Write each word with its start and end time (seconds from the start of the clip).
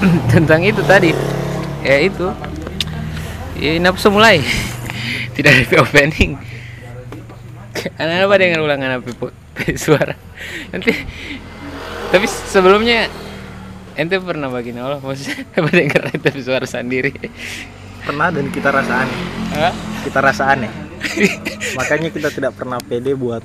tentang 0.32 0.60
itu 0.64 0.80
tadi. 0.84 1.10
Ya 1.84 2.00
itu. 2.00 2.30
Ya 3.54 3.78
nafsu 3.78 4.10
mulai 4.10 4.42
tidak 5.36 5.68
ada 5.68 5.86
opening. 5.86 6.34
Anak 8.00 8.26
apa 8.26 8.34
dengan 8.40 8.64
ulangan 8.64 9.00
apa 9.00 9.08
suara. 9.84 10.14
Nanti 10.74 10.92
tapi 12.10 12.26
sebelumnya 12.30 13.10
ente 13.94 14.18
pernah 14.18 14.50
bagiin 14.50 14.78
Allah 14.78 14.98
maksudnya 14.98 15.46
apa 15.54 15.70
dengar 15.70 16.02
ente 16.10 16.30
suara 16.42 16.66
sendiri. 16.66 17.14
Pernah 18.04 18.28
dan 18.34 18.50
kita 18.50 18.68
rasa 18.68 19.06
aneh. 19.06 19.20
Hah? 19.54 19.74
kita 20.04 20.18
rasa 20.20 20.52
aneh. 20.52 20.72
Makanya 21.78 22.12
kita 22.12 22.28
tidak 22.28 22.52
pernah 22.52 22.76
pede 22.82 23.16
buat 23.16 23.40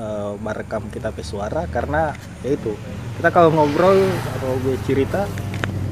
uh, 0.00 0.38
merekam 0.40 0.88
kita 0.88 1.12
pe 1.12 1.20
suara 1.20 1.68
karena 1.68 2.16
ya 2.40 2.56
itu. 2.56 2.72
Kita 3.20 3.28
kalau 3.34 3.52
ngobrol 3.52 3.98
atau 4.38 4.56
gue 4.62 4.78
cerita 4.86 5.26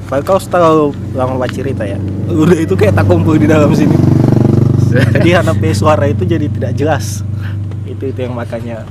Padahal 0.07 0.23
kau 0.23 0.39
tahu 0.39 0.95
lama 1.11 1.35
baca 1.35 1.51
cerita 1.51 1.83
ya 1.83 1.99
udah 2.31 2.55
itu 2.55 2.73
kayak 2.79 2.95
tak 2.95 3.05
kumpul 3.11 3.35
di 3.35 3.47
dalam 3.47 3.71
sini. 3.75 3.95
Jadi 4.87 5.35
anak 5.35 5.59
suara 5.79 6.07
itu 6.07 6.23
jadi 6.23 6.47
tidak 6.47 6.71
jelas. 6.79 7.27
Itu 7.83 8.07
itu 8.07 8.19
yang 8.23 8.35
makanya. 8.35 8.87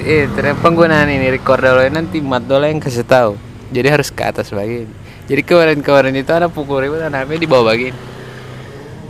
Eh 0.00 0.24
ternyata 0.32 0.58
penggunaan 0.64 1.12
ini 1.12 1.28
record 1.28 1.60
dulu 1.60 1.84
nanti 1.92 2.24
mat 2.24 2.48
dulu 2.48 2.64
yang 2.64 2.80
kasih 2.80 3.04
tahu. 3.04 3.36
Jadi 3.72 3.88
harus 3.92 4.08
ke 4.08 4.24
atas 4.24 4.48
bagian 4.52 4.88
jadi 5.32 5.42
kemarin-kemarin 5.46 6.18
itu 6.18 6.32
anak 6.34 6.50
pukul 6.50 6.82
ribut 6.82 7.00
anak 7.00 7.30
di 7.30 7.46
bawah 7.46 7.72
bagian 7.72 7.94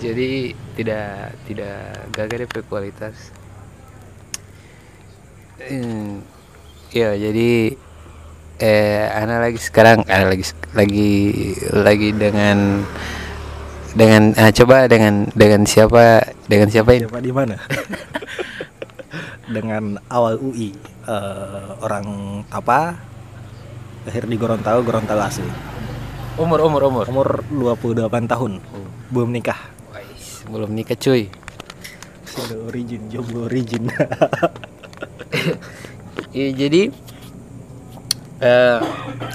jadi 0.02 0.52
tidak 0.74 1.38
tidak 1.46 1.78
gagal 2.10 2.38
DP 2.42 2.54
kualitas. 2.66 3.14
Hmm, 5.62 6.26
ya 6.90 7.14
jadi 7.14 7.78
eh 8.60 9.08
anak 9.08 9.38
lagi 9.48 9.58
sekarang 9.60 10.04
anak 10.08 10.36
lagi 10.36 10.44
lagi 10.76 11.12
lagi 11.72 12.08
dengan 12.12 12.84
dengan 13.92 14.32
ah, 14.40 14.52
coba 14.52 14.88
dengan 14.88 15.28
dengan 15.36 15.62
siapa 15.68 16.24
dengan 16.48 16.68
siapa 16.68 16.96
ini? 16.96 17.04
Siapa 17.08 17.20
di 17.20 17.32
mana? 17.32 17.56
Dengan 19.56 20.00
awal 20.08 20.40
UI 20.40 20.72
eh, 21.08 21.68
orang 21.84 22.06
Tapa 22.48 22.96
lahir 24.08 24.24
di 24.26 24.36
Gorontalo 24.40 24.80
Gorontalo 24.82 25.22
asli. 25.22 25.52
Umur 26.40 26.64
umur 26.64 26.88
umur. 26.88 27.04
Umur 27.12 27.28
28 27.52 28.08
tahun. 28.24 28.52
Belum 29.12 29.28
nikah. 29.28 29.60
Wais, 29.92 30.48
belum 30.48 30.72
nikah 30.72 30.96
cuy. 30.96 31.28
Single 32.24 32.72
origin 32.72 33.12
jomblo 33.12 33.44
origin. 33.46 33.92
Iya 36.32 36.48
jadi 36.64 36.82
eh, 38.42 38.78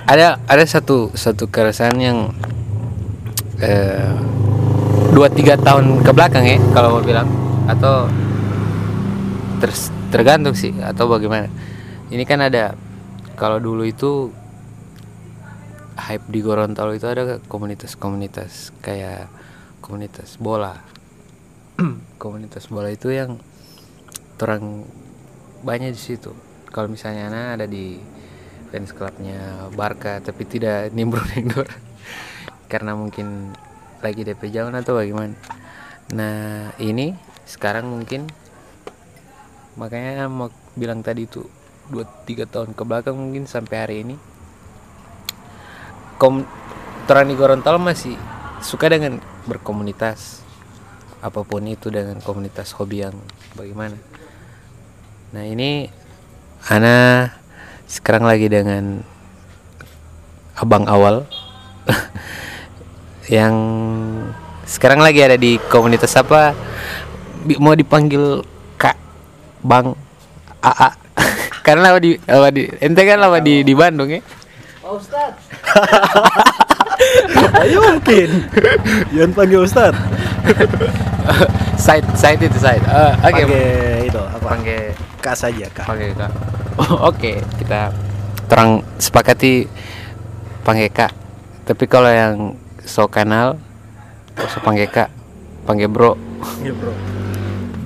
ada 0.04 0.38
ada 0.44 0.64
satu 0.68 1.16
satu 1.16 1.48
keresahan 1.48 1.98
yang 1.98 2.36
eh, 3.64 4.14
dua 5.16 5.32
tiga 5.32 5.56
tahun 5.56 6.04
ke 6.04 6.12
belakang 6.12 6.46
ya 6.46 6.60
kalau 6.76 7.00
mau 7.00 7.04
bilang 7.04 7.26
atau 7.72 8.06
ter- 9.64 9.96
tergantung 10.12 10.54
sih 10.54 10.76
atau 10.84 11.08
bagaimana. 11.08 11.50
Ini 12.08 12.24
kan 12.24 12.40
ada 12.40 12.76
kalau 13.36 13.60
dulu 13.60 13.84
itu 13.84 14.32
hype 15.98 16.28
di 16.30 16.40
Gorontalo 16.40 16.96
itu 16.96 17.10
ada 17.10 17.42
komunitas-komunitas 17.50 18.72
kayak 18.80 19.28
komunitas 19.84 20.40
bola. 20.40 20.78
komunitas 22.22 22.72
bola 22.72 22.90
itu 22.94 23.12
yang 23.12 23.42
orang 24.40 24.88
banyak 25.66 25.92
di 25.92 26.02
situ. 26.02 26.32
Kalau 26.70 26.88
misalnya 26.88 27.58
ada 27.58 27.66
di 27.66 27.98
fans 28.70 28.92
clubnya 28.92 29.72
Barca 29.74 30.20
tapi 30.20 30.44
tidak 30.44 30.92
nimbrung 30.92 31.28
Dor 31.52 31.68
karena 32.72 32.94
mungkin 32.94 33.56
lagi 34.04 34.22
DP 34.28 34.54
jauh 34.54 34.70
atau 34.70 34.94
bagaimana. 34.98 35.34
Nah 36.14 36.72
ini 36.78 37.16
sekarang 37.48 37.88
mungkin 37.88 38.28
makanya 39.80 40.28
mau 40.28 40.52
bilang 40.76 41.00
tadi 41.06 41.30
itu 41.30 41.46
dua 41.88 42.04
tiga 42.28 42.44
tahun 42.44 42.76
ke 42.76 42.84
belakang 42.84 43.16
mungkin 43.16 43.48
sampai 43.48 43.78
hari 43.80 43.96
ini 44.04 44.16
kom 46.20 46.44
orang 47.08 47.32
di 47.32 47.36
Gorontalo 47.40 47.80
masih 47.80 48.20
suka 48.60 48.92
dengan 48.92 49.24
berkomunitas 49.48 50.44
apa 51.24 51.42
pun 51.48 51.64
itu 51.66 51.88
dengan 51.88 52.20
komunitas 52.20 52.76
hobi 52.76 53.08
yang 53.08 53.16
bagaimana 53.56 53.96
nah 55.32 55.46
ini 55.48 55.88
Ana 56.68 57.32
sekarang 57.88 58.28
lagi 58.28 58.52
dengan 58.52 59.00
abang 60.60 60.84
awal. 60.86 61.24
Yang 63.32 63.56
sekarang 64.68 65.00
lagi 65.00 65.24
ada 65.24 65.40
di 65.40 65.56
komunitas 65.72 66.12
apa? 66.20 66.52
Mau 67.64 67.72
dipanggil 67.76 68.44
kak 68.76 69.00
bang 69.64 69.96
aa 70.60 70.92
karena 71.66 71.92
lama 71.92 72.00
di 72.04 72.20
lama 72.28 72.50
di 72.52 72.68
ente 72.84 73.02
kan 73.08 73.20
lama 73.24 73.40
di 73.40 73.64
di 73.64 73.74
Bandung 73.76 74.12
ya? 74.12 74.20
Ayo 77.64 77.80
mungkin. 77.88 78.48
Jangan 79.16 79.32
panggil 79.32 79.64
Ustad 79.64 79.96
side 81.80 82.08
side 82.16 82.42
itu 82.44 82.60
side. 82.60 82.84
Eh, 82.84 83.14
oke. 83.32 83.44
Itu 84.08 84.20
apa? 84.20 84.48
Panggil. 84.56 84.92
Kak 85.24 85.36
saja 85.36 85.68
kak. 85.72 85.88
Panggil 85.88 86.12
kak 86.16 86.32
Oh, 86.78 87.10
oke 87.10 87.42
kita 87.58 87.92
terang 88.48 88.86
sepakati 89.02 89.68
panggil 90.62 90.94
kak 90.94 91.12
tapi 91.68 91.84
kalau 91.90 92.08
yang 92.08 92.56
so 92.86 93.10
kenal 93.10 93.60
so 94.48 94.62
panggil 94.64 94.88
kak 94.88 95.12
panggil 95.68 95.92
bro. 95.92 96.16
Iya 96.64 96.72
bro. 96.72 96.94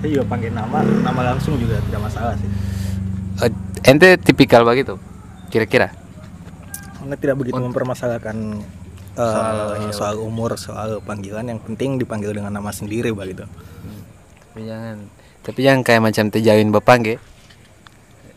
Saya 0.01 0.09
juga 0.13 0.25
panggil 0.29 0.53
nama 0.53 0.85
nama 0.85 1.21
langsung 1.33 1.57
juga 1.57 1.81
tidak 1.89 2.01
masalah 2.05 2.33
sih. 2.37 2.49
Eh, 3.41 3.51
ente 3.89 4.21
tipikal 4.21 4.61
begitu 4.61 5.01
kira-kira? 5.49 5.89
Karena 7.01 7.17
tidak 7.17 7.35
begitu 7.41 7.57
mempermasalahkan 7.57 8.37
eh, 9.17 9.89
soal, 9.89 10.21
umur 10.21 10.53
soal 10.61 11.01
panggilan. 11.01 11.49
Yang 11.49 11.65
penting 11.65 11.97
dipanggil 11.97 12.37
dengan 12.37 12.53
nama 12.53 12.69
sendiri 12.69 13.09
begitu. 13.09 13.49
Tapi 14.51 14.61
jangan 14.69 14.97
tapi 15.41 15.59
jangan 15.65 15.81
kayak 15.81 16.01
macam 16.05 16.29
tejawin 16.29 16.69
bapak 16.69 17.17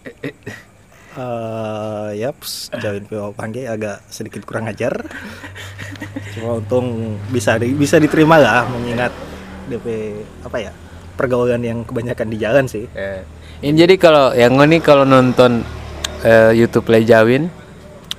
eh 0.04 0.34
yaps 2.18 2.74
jauhin 2.74 3.06
PO 3.06 3.30
panggil 3.32 3.70
agak 3.70 4.02
sedikit 4.08 4.42
kurang 4.42 4.66
ajar 4.66 4.90
cuma 6.34 6.58
untung 6.58 7.14
bisa 7.30 7.54
di- 7.54 7.70
bisa 7.70 8.02
diterima 8.02 8.34
lah 8.36 8.66
mengingat 8.66 9.14
DP 9.70 9.86
apa 10.42 10.58
ya 10.58 10.72
pergaulan 11.14 11.62
yang 11.62 11.86
kebanyakan 11.86 12.26
di 12.26 12.36
jalan 12.36 12.66
sih 12.66 12.90
Eh, 12.90 13.22
ini 13.62 13.78
jadi 13.78 13.94
kalau 13.94 14.34
yang 14.34 14.58
ini 14.58 14.82
kalau 14.82 15.06
nonton 15.06 15.62
eh, 16.20 16.50
YouTube 16.52 16.90
Lejawin 16.90 17.46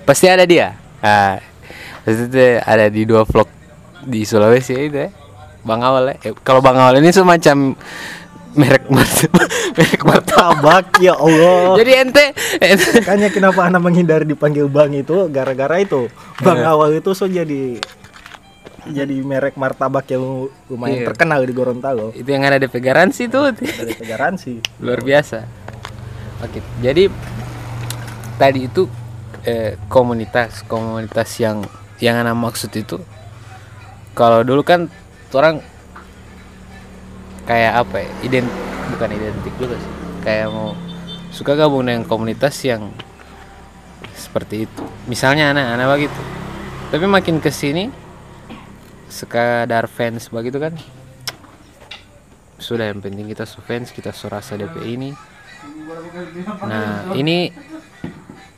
pasti 0.07 0.31
ada 0.31 0.47
dia. 0.47 0.79
Ah, 1.03 1.37
pasti 2.01 2.31
itu 2.31 2.39
ada 2.57 2.87
di 2.87 3.03
dua 3.03 3.27
vlog 3.27 3.49
di 4.01 4.23
Sulawesi 4.23 4.73
itu 4.73 4.95
ya. 4.95 5.09
Bang 5.61 5.81
Awal 5.81 6.15
ya. 6.15 6.31
Eh, 6.31 6.33
kalau 6.39 6.63
Bang 6.63 6.79
Awal 6.79 7.03
ini 7.03 7.11
semacam 7.11 7.75
merek 8.61 8.87
martabak, 8.87 9.47
merek 9.75 10.01
martabak. 10.01 10.85
tabak 10.85 10.85
ya 11.03 11.13
Allah 11.13 11.75
Jadi 11.75 11.91
ente, 11.95 12.25
ente 12.57 12.89
makanya 12.99 13.29
kenapa 13.29 13.67
anak 13.67 13.81
menghindari 13.81 14.23
dipanggil 14.23 14.67
bang 14.67 14.95
itu 14.95 15.27
gara-gara 15.27 15.75
itu 15.77 16.07
bang 16.39 16.63
awal 16.63 16.91
itu 16.91 17.11
so 17.11 17.25
jadi 17.25 17.79
jadi 18.85 19.15
merek 19.25 19.57
martabak 19.57 20.05
yang 20.07 20.45
lumayan 20.69 21.01
Iya. 21.01 21.07
terkenal 21.09 21.41
di 21.41 21.53
Gorontalo 21.53 22.13
itu 22.13 22.29
yang 22.29 22.45
ada 22.45 22.61
di 22.61 22.67
garansi 22.69 23.25
tuh. 23.25 23.49
dari 23.51 23.97
garansi 23.97 24.61
luar 24.77 25.01
biasa 25.01 25.39
oke 26.41 26.59
jadi 26.79 27.09
tadi 28.37 28.69
itu 28.69 28.85
eh, 29.41 29.75
komunitas 29.89 30.61
komunitas 30.65 31.29
yang 31.41 31.65
yang 31.97 32.19
anak 32.19 32.35
maksud 32.35 32.69
itu 32.71 33.01
kalau 34.13 34.45
dulu 34.45 34.61
kan 34.61 34.87
orang 35.33 35.59
kayak 37.45 37.73
apa 37.77 37.95
ya 38.01 38.09
ident 38.21 38.49
bukan 38.93 39.09
identik 39.13 39.53
juga 39.57 39.75
sih. 39.77 39.91
Kayak 40.21 40.49
mau 40.49 40.73
suka 41.29 41.53
gabung 41.53 41.85
dengan 41.85 42.03
komunitas 42.03 42.57
yang 42.65 42.89
seperti 44.11 44.65
itu. 44.65 44.83
Misalnya 45.05 45.53
anak-anak 45.53 45.87
begitu. 45.93 46.21
Tapi 46.89 47.05
makin 47.05 47.37
ke 47.37 47.49
sini 47.49 47.89
sekadar 49.05 49.87
fans 49.87 50.27
begitu 50.27 50.59
kan 50.59 50.75
sudah 52.55 52.89
yang 52.89 52.99
penting 52.99 53.29
kita 53.29 53.45
su 53.45 53.61
fans 53.61 53.91
kita 53.91 54.09
su 54.09 54.25
rasa 54.27 54.55
DP 54.55 54.75
ini. 54.87 55.09
Nah 56.65 57.13
ini 57.13 57.51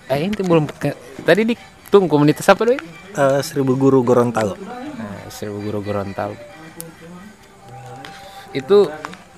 eh 0.08 0.20
ini 0.24 0.34
belum 0.34 0.66
ke- 0.72 0.96
tadi 1.22 1.44
di 1.44 1.56
tunggu 1.92 2.08
komunitas 2.08 2.48
apa 2.48 2.64
doi? 2.64 2.80
Eh, 3.12 3.42
seribu 3.42 3.76
guru 3.76 4.06
Gorontalo. 4.06 4.56
Nah, 4.96 5.28
seribu 5.28 5.60
guru 5.60 5.80
Gorontalo 5.84 6.38
itu 8.52 8.92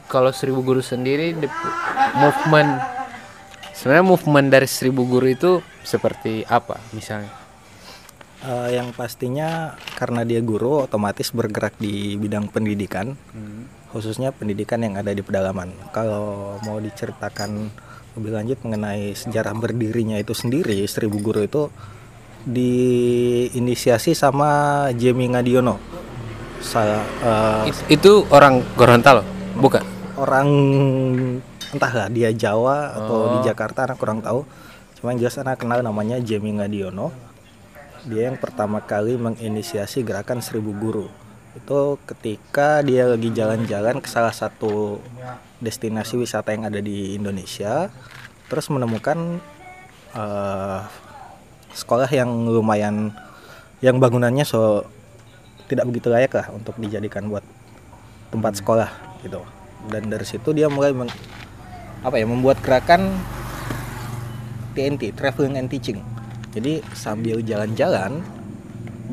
kalau 0.10 0.34
seribu 0.34 0.66
guru 0.66 0.82
sendiri 0.82 1.38
movement 2.18 2.82
sebenarnya 3.78 4.06
movement 4.06 4.48
dari 4.50 4.68
seribu 4.68 5.06
guru 5.06 5.30
itu 5.30 5.52
seperti 5.86 6.44
apa 6.50 6.82
misalnya? 6.92 7.32
Eh, 8.40 8.80
yang 8.80 8.96
pastinya 8.96 9.76
karena 10.00 10.24
dia 10.24 10.40
guru 10.40 10.88
otomatis 10.88 11.32
bergerak 11.36 11.76
di 11.76 12.16
bidang 12.16 12.48
pendidikan 12.48 13.16
khususnya 13.90 14.32
pendidikan 14.32 14.80
yang 14.80 14.96
ada 14.96 15.12
di 15.12 15.20
pedalaman. 15.20 15.74
Kalau 15.92 16.56
mau 16.64 16.78
diceritakan 16.80 17.68
lebih 18.16 18.32
lanjut 18.34 18.58
mengenai 18.64 19.14
sejarah 19.14 19.54
berdirinya 19.56 20.18
itu 20.18 20.34
sendiri 20.34 20.88
seribu 20.88 21.20
guru 21.20 21.46
itu 21.46 21.64
diinisiasi 22.48 24.16
sama 24.16 24.88
Jamie 24.96 25.28
Ngadiono 25.28 25.99
Sa- 26.60 27.04
eh, 27.66 27.70
It- 27.72 28.00
itu 28.00 28.28
orang 28.30 28.62
Gorontalo 28.76 29.24
bukan? 29.56 29.84
Orang 30.16 30.48
entahlah 31.70 32.10
dia 32.10 32.30
Jawa 32.30 32.92
atau 32.94 33.18
di 33.34 33.40
Oh. 33.40 33.46
Jakarta 33.46 33.86
anak 33.86 33.98
kurang 33.98 34.20
tahu. 34.20 34.44
Cuma 34.96 35.12
yang 35.12 35.24
jelas 35.24 35.40
anak 35.40 35.58
kenal 35.58 35.80
namanya 35.80 36.20
Jamie 36.20 36.52
Ngadiono. 36.52 37.16
Dia 38.04 38.28
yang 38.28 38.36
pertama 38.36 38.80
kali 38.82 39.16
menginisiasi 39.16 40.04
gerakan 40.04 40.40
seribu 40.40 40.72
guru. 40.74 41.08
Itu 41.52 41.96
ketika 42.06 42.80
dia 42.80 43.08
lagi 43.08 43.32
jalan-jalan 43.32 44.00
ke 44.00 44.08
salah 44.08 44.32
satu 44.32 45.00
destinasi 45.60 46.16
wisata 46.16 46.52
yang 46.52 46.64
ada 46.66 46.80
di 46.80 47.14
Indonesia 47.14 47.88
terus 48.48 48.68
menemukan 48.68 49.40
eh, 50.12 50.80
sekolah 51.72 52.10
yang 52.10 52.28
lumayan 52.46 53.14
yang 53.80 54.00
bangunannya 54.00 54.42
so 54.42 54.84
tidak 55.70 55.86
begitu 55.86 56.10
layak 56.10 56.34
lah 56.34 56.50
untuk 56.50 56.74
dijadikan 56.82 57.30
buat 57.30 57.46
tempat 58.34 58.58
sekolah 58.58 58.90
gitu. 59.22 59.46
Dan 59.88 60.10
dari 60.10 60.26
situ 60.26 60.50
dia 60.52 60.68
mulai 60.68 60.92
meng- 60.92 61.14
apa 62.02 62.18
ya 62.18 62.26
membuat 62.26 62.60
gerakan 62.66 63.22
TNT 64.74 65.14
traveling 65.14 65.62
and 65.62 65.70
teaching. 65.70 66.02
Jadi 66.50 66.82
sambil 66.98 67.46
jalan-jalan 67.46 68.26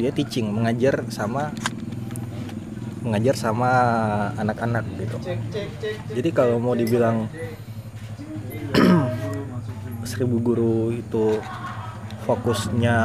dia 0.00 0.08
teaching 0.12 0.48
mengajar 0.48 1.04
sama 1.12 1.52
mengajar 3.04 3.36
sama 3.38 3.70
anak-anak 4.34 4.82
gitu. 4.98 5.18
Jadi 6.16 6.28
kalau 6.34 6.58
mau 6.58 6.74
dibilang 6.74 7.28
seribu 10.10 10.42
guru 10.42 10.90
itu 10.90 11.38
fokusnya 12.26 12.96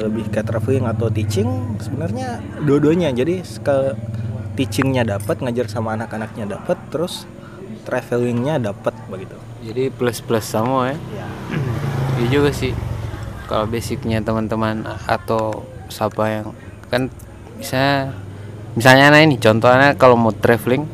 lebih 0.00 0.32
ke 0.32 0.40
traveling 0.40 0.88
atau 0.88 1.12
teaching 1.12 1.76
sebenarnya 1.78 2.40
dua-duanya. 2.64 3.12
Jadi 3.12 3.44
ke 3.60 3.76
teachingnya 4.56 5.04
dapat 5.04 5.44
ngajar 5.44 5.68
sama 5.68 5.94
anak-anaknya 5.94 6.58
dapat 6.58 6.80
terus 6.88 7.28
travelingnya 7.84 8.56
dapat 8.56 8.96
begitu. 9.12 9.36
Jadi 9.60 9.92
plus 9.92 10.24
plus 10.24 10.48
semua 10.48 10.96
ya? 10.96 10.96
Ya 11.14 11.28
Iya 12.20 12.28
juga 12.28 12.50
sih. 12.52 12.72
Kalau 13.48 13.64
basicnya 13.68 14.20
teman-teman 14.20 14.84
atau 15.08 15.64
siapa 15.90 16.24
yang 16.28 16.46
kan 16.92 17.10
bisa 17.58 18.14
misalnya 18.78 19.10
nah 19.10 19.20
ini 19.20 19.36
contohnya 19.42 19.98
kalau 19.98 20.14
mau 20.14 20.30
traveling 20.30 20.86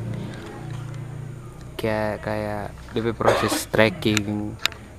kayak 1.76 2.24
kayak 2.24 2.72
DP 2.96 3.12
proses 3.12 3.68
trekking 3.68 4.56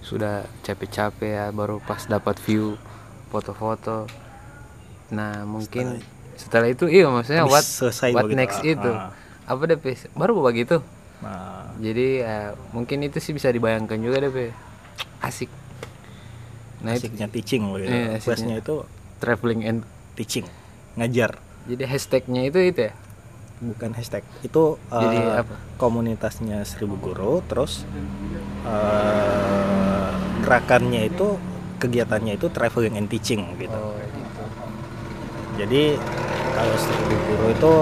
sudah 0.08 0.48
capek-capek 0.64 1.30
ya 1.36 1.46
baru 1.52 1.84
pas 1.84 2.08
dapat 2.08 2.40
view 2.40 2.80
foto-foto. 3.28 4.08
Nah 5.12 5.44
mungkin 5.44 6.00
setelah 6.38 6.70
itu 6.70 6.86
iya 6.88 7.10
maksudnya 7.10 7.44
what 7.50 7.66
selesai 7.66 8.14
what 8.14 8.30
next 8.32 8.62
ah. 8.62 8.72
itu? 8.72 8.92
Ah. 8.94 9.12
apa 9.48 9.64
DP 9.64 10.12
baru 10.12 10.44
begitu 10.44 10.84
nah 11.24 11.72
jadi 11.82 12.08
ya, 12.20 12.38
mungkin 12.76 13.00
itu 13.00 13.18
sih 13.18 13.32
bisa 13.34 13.50
dibayangkan 13.50 13.98
juga 13.98 14.22
DP 14.22 14.54
asik. 15.22 15.50
Nah 16.86 16.94
itu 16.94 17.10
asiknya 17.10 17.28
teaching 17.30 17.64
begitu 17.74 17.90
Iya, 17.90 18.06
asiknya. 18.18 18.22
plusnya 18.22 18.56
itu 18.62 18.76
traveling 19.18 19.62
and 19.66 19.80
teaching 20.14 20.46
ngajar. 20.98 21.42
Jadi 21.66 21.84
hashtagnya 21.86 22.42
itu 22.50 22.60
itu 22.62 22.80
ya? 22.90 22.94
Bukan 23.58 23.98
hashtag. 23.98 24.22
Itu 24.46 24.78
Jadi 24.90 25.18
apa? 25.42 25.58
komunitasnya 25.82 26.62
seribu 26.66 27.02
guru 27.02 27.42
terus 27.50 27.82
eh, 28.66 29.87
gerakannya 30.48 31.12
itu 31.12 31.36
kegiatannya 31.84 32.40
itu 32.40 32.48
traveling 32.48 32.96
and 32.96 33.12
teaching 33.12 33.44
gitu. 33.60 33.76
Oh 33.76 34.00
gitu. 34.00 34.44
Jadi 35.60 35.84
kalau 36.56 36.76
seribu 36.80 37.16
guru 37.28 37.46
itu 37.52 37.74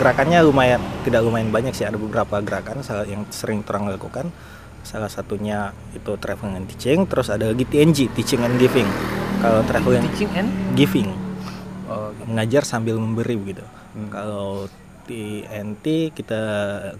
gerakannya 0.00 0.40
lumayan 0.40 0.80
tidak 1.04 1.20
lumayan 1.20 1.52
banyak 1.52 1.76
sih. 1.76 1.84
Ada 1.84 2.00
beberapa 2.00 2.40
gerakan 2.40 2.80
yang 3.04 3.28
sering 3.28 3.60
terang 3.60 3.84
lakukan. 3.84 4.32
Salah 4.80 5.12
satunya 5.12 5.76
itu 5.92 6.16
traveling 6.16 6.56
and 6.56 6.66
teaching 6.72 7.04
terus 7.04 7.28
ada 7.28 7.52
lagi 7.52 7.68
TNG 7.68 8.16
teaching 8.16 8.40
and 8.40 8.56
giving. 8.56 8.88
Kalau 9.44 9.60
traveling 9.68 10.08
teaching 10.08 10.32
and? 10.32 10.48
giving. 10.72 11.12
Oh 11.84 12.16
gitu. 12.16 12.32
ngajar 12.32 12.62
sambil 12.64 12.96
memberi 12.96 13.36
begitu. 13.36 13.64
Hmm. 13.90 14.06
kalau 14.08 14.70
TNT 15.10 16.14
kita 16.14 16.40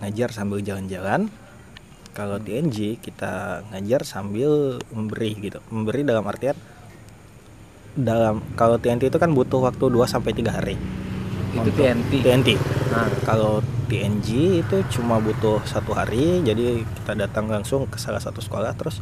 ngajar 0.03 0.35
sambil 0.35 0.59
jalan-jalan 0.59 1.31
kalau 2.13 2.37
TNG 2.43 2.99
kita 2.99 3.65
ngajar 3.71 4.03
sambil 4.03 4.83
memberi 4.91 5.37
gitu. 5.39 5.59
Memberi 5.71 6.03
dalam 6.03 6.27
artian 6.27 6.59
dalam 7.95 8.43
kalau 8.55 8.79
TNT 8.79 9.11
itu 9.11 9.19
kan 9.19 9.35
butuh 9.35 9.63
waktu 9.63 9.85
2 9.91 10.07
sampai 10.07 10.33
3 10.35 10.51
hari. 10.51 10.77
Itu 11.51 11.71
TNT 11.75 12.23
TNT 12.23 12.49
nah 12.91 13.07
kalau 13.23 13.63
TNG 13.87 14.63
itu 14.67 14.77
cuma 14.99 15.23
butuh 15.23 15.63
satu 15.63 15.95
hari 15.95 16.43
jadi 16.43 16.83
kita 16.83 17.15
datang 17.15 17.47
langsung 17.47 17.87
ke 17.87 18.03
salah 18.03 18.19
satu 18.19 18.43
sekolah 18.43 18.75
terus 18.75 18.99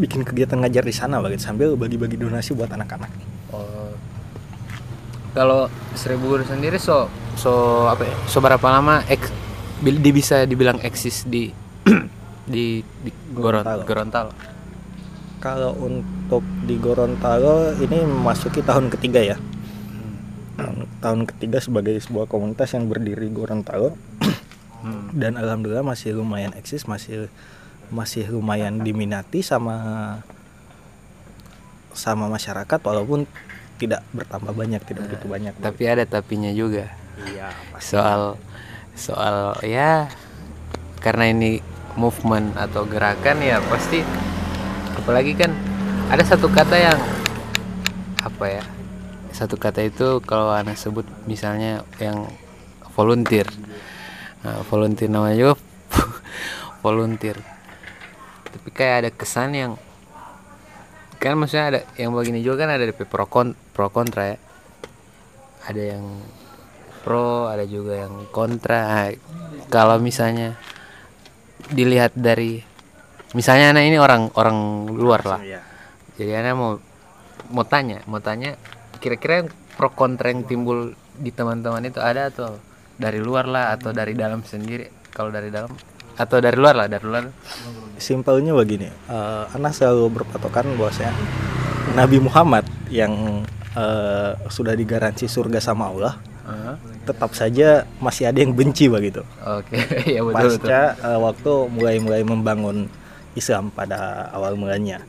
bikin 0.00 0.24
kegiatan 0.24 0.56
ngajar 0.56 0.84
di 0.84 0.94
sana 0.96 1.20
begitu 1.20 1.44
sambil 1.44 1.76
bagi-bagi 1.76 2.16
donasi 2.16 2.54
buat 2.56 2.70
anak-anak. 2.72 3.10
Oh. 3.52 3.92
Kalau 5.36 5.68
seribu 5.92 6.36
guru 6.36 6.44
sendiri 6.46 6.80
so 6.80 7.10
so 7.36 7.84
apa 7.84 8.08
ya 8.08 8.16
so 8.30 8.40
berapa 8.40 8.64
lama 8.64 9.04
di 9.78 10.10
bisa 10.10 10.42
dibilang 10.42 10.82
eksis 10.82 11.24
di 11.24 11.50
di 12.52 12.82
di 12.82 13.10
Goron- 13.30 13.62
Gorontalo. 13.62 13.82
Gorontalo 13.86 14.32
Kalau 15.38 15.72
untuk 15.78 16.42
di 16.66 16.74
Gorontalo 16.76 17.70
ini 17.78 18.02
memasuki 18.02 18.58
tahun 18.58 18.90
ketiga 18.90 19.22
ya. 19.22 19.36
Tahun, 20.58 20.90
tahun 20.98 21.20
ketiga 21.30 21.62
sebagai 21.62 21.94
sebuah 22.02 22.26
komunitas 22.26 22.74
yang 22.74 22.90
berdiri 22.90 23.30
Gorontalo 23.30 23.94
Hmm. 24.78 25.10
dan 25.20 25.38
alhamdulillah 25.38 25.86
masih 25.86 26.14
lumayan 26.18 26.54
eksis, 26.54 26.86
masih 26.86 27.30
masih 27.88 28.28
lumayan 28.28 28.82
diminati 28.82 29.40
sama 29.40 29.78
sama 31.94 32.30
masyarakat 32.30 32.78
walaupun 32.82 33.26
tidak 33.78 34.02
bertambah 34.14 34.54
banyak, 34.54 34.82
tidak 34.86 35.02
begitu 35.06 35.26
banyak. 35.26 35.54
tapi 35.58 35.82
ada 35.86 36.04
tapinya 36.06 36.50
juga 36.50 36.90
iya, 37.26 37.50
soal 37.78 38.34
soal 38.98 39.54
ya 39.62 40.10
karena 40.98 41.30
ini 41.30 41.62
movement 41.94 42.58
atau 42.58 42.82
gerakan 42.84 43.38
ya 43.40 43.62
pasti 43.70 44.02
apalagi 44.98 45.38
kan 45.38 45.54
ada 46.10 46.26
satu 46.26 46.50
kata 46.50 46.76
yang 46.76 46.98
apa 48.26 48.44
ya 48.50 48.64
satu 49.38 49.54
kata 49.54 49.86
itu 49.86 50.18
kalau 50.26 50.50
anak 50.50 50.74
sebut 50.74 51.06
misalnya 51.30 51.86
yang 52.02 52.26
volunteer. 52.98 53.46
Nah, 54.42 54.66
volunteer 54.66 55.06
namanya 55.06 55.38
juga 55.38 55.54
volunteer. 56.84 57.38
Tapi 58.50 58.68
kayak 58.74 58.94
ada 59.06 59.10
kesan 59.14 59.54
yang 59.54 59.72
kan 61.22 61.38
maksudnya 61.38 61.66
ada 61.70 61.80
yang 61.94 62.10
begini 62.14 62.42
juga 62.42 62.66
kan 62.66 62.74
ada 62.74 62.90
pro 62.90 63.26
kon 63.30 63.54
pro 63.70 63.86
kontra 63.94 64.34
ya. 64.34 64.38
Ada 65.70 65.82
yang 65.94 66.04
pro 67.08 67.48
ada 67.48 67.64
juga 67.64 68.04
yang 68.04 68.28
kontra. 68.28 68.84
Nah, 68.84 69.08
kalau 69.72 69.96
misalnya 69.96 70.60
dilihat 71.72 72.12
dari 72.12 72.60
misalnya 73.32 73.72
anak 73.72 73.88
ini 73.88 73.96
orang 73.96 74.28
orang 74.36 74.84
luar 74.92 75.24
lah. 75.24 75.40
Iya. 75.40 75.64
jadi 76.20 76.44
anak 76.44 76.52
mau 76.60 76.72
mau 77.48 77.64
tanya 77.64 78.04
mau 78.04 78.20
tanya 78.20 78.60
kira-kira 79.00 79.40
yang 79.40 79.48
pro 79.80 79.88
kontra 79.88 80.28
yang 80.28 80.44
timbul 80.44 80.92
di 81.16 81.32
teman-teman 81.32 81.88
itu 81.88 81.96
ada 81.96 82.28
atau 82.28 82.60
dari 83.00 83.24
luar 83.24 83.48
lah 83.48 83.72
atau 83.72 83.96
dari 83.96 84.12
dalam 84.12 84.44
sendiri? 84.44 84.92
Kalau 85.08 85.32
dari 85.32 85.48
dalam 85.48 85.72
atau 86.12 86.36
dari 86.44 86.60
luar 86.60 86.76
lah 86.76 86.86
dari 86.92 87.04
luar. 87.08 87.24
Simpelnya 87.96 88.52
begini, 88.52 88.90
eh 88.92 89.44
Anas 89.56 89.80
selalu 89.80 90.20
berpatokan 90.20 90.76
bahwasanya 90.76 91.16
Nabi 91.96 92.20
Muhammad 92.20 92.68
yang 92.92 93.42
eh, 93.72 94.32
sudah 94.50 94.74
digaransi 94.74 95.30
surga 95.30 95.62
sama 95.62 95.88
Allah, 95.94 96.18
Heeh. 96.48 96.74
tetap 97.04 97.30
saja 97.32 97.68
masih 97.98 98.26
ada 98.26 98.38
yang 98.38 98.52
benci 98.52 98.88
begitu. 98.88 99.20
oke 99.38 99.76
ya 100.16 100.20
betul 100.20 100.32
betul 100.50 100.64
Pasca 100.64 100.82
eh, 100.98 101.18
waktu 101.18 101.52
mulai-mulai 101.68 102.22
membangun 102.22 102.88
Islam 103.32 103.70
pada 103.70 104.26
awal 104.30 104.54
mulanya, 104.54 105.04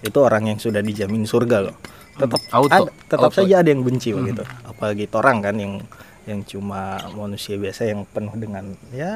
itu 0.00 0.16
orang 0.16 0.46
yang 0.46 0.56
sudah 0.56 0.80
dijamin 0.80 1.22
surga 1.24 1.68
loh. 1.68 1.76
Tetap 2.14 2.40
Hmm, 2.40 2.56
auto, 2.56 2.70
ada- 2.86 2.94
tetap 3.04 3.28
auto. 3.28 3.36
saja 3.36 3.60
ada 3.60 3.68
yang 3.68 3.82
benci 3.82 4.10
begitu. 4.10 4.40
Apalagi 4.62 5.04
orang 5.10 5.38
kan 5.40 5.54
yang 5.54 5.72
yang 6.24 6.40
cuma 6.42 6.96
manusia 7.12 7.54
biasa 7.54 7.84
yang 7.84 8.06
penuh 8.06 8.32
dengan 8.32 8.64
ya 8.88 9.12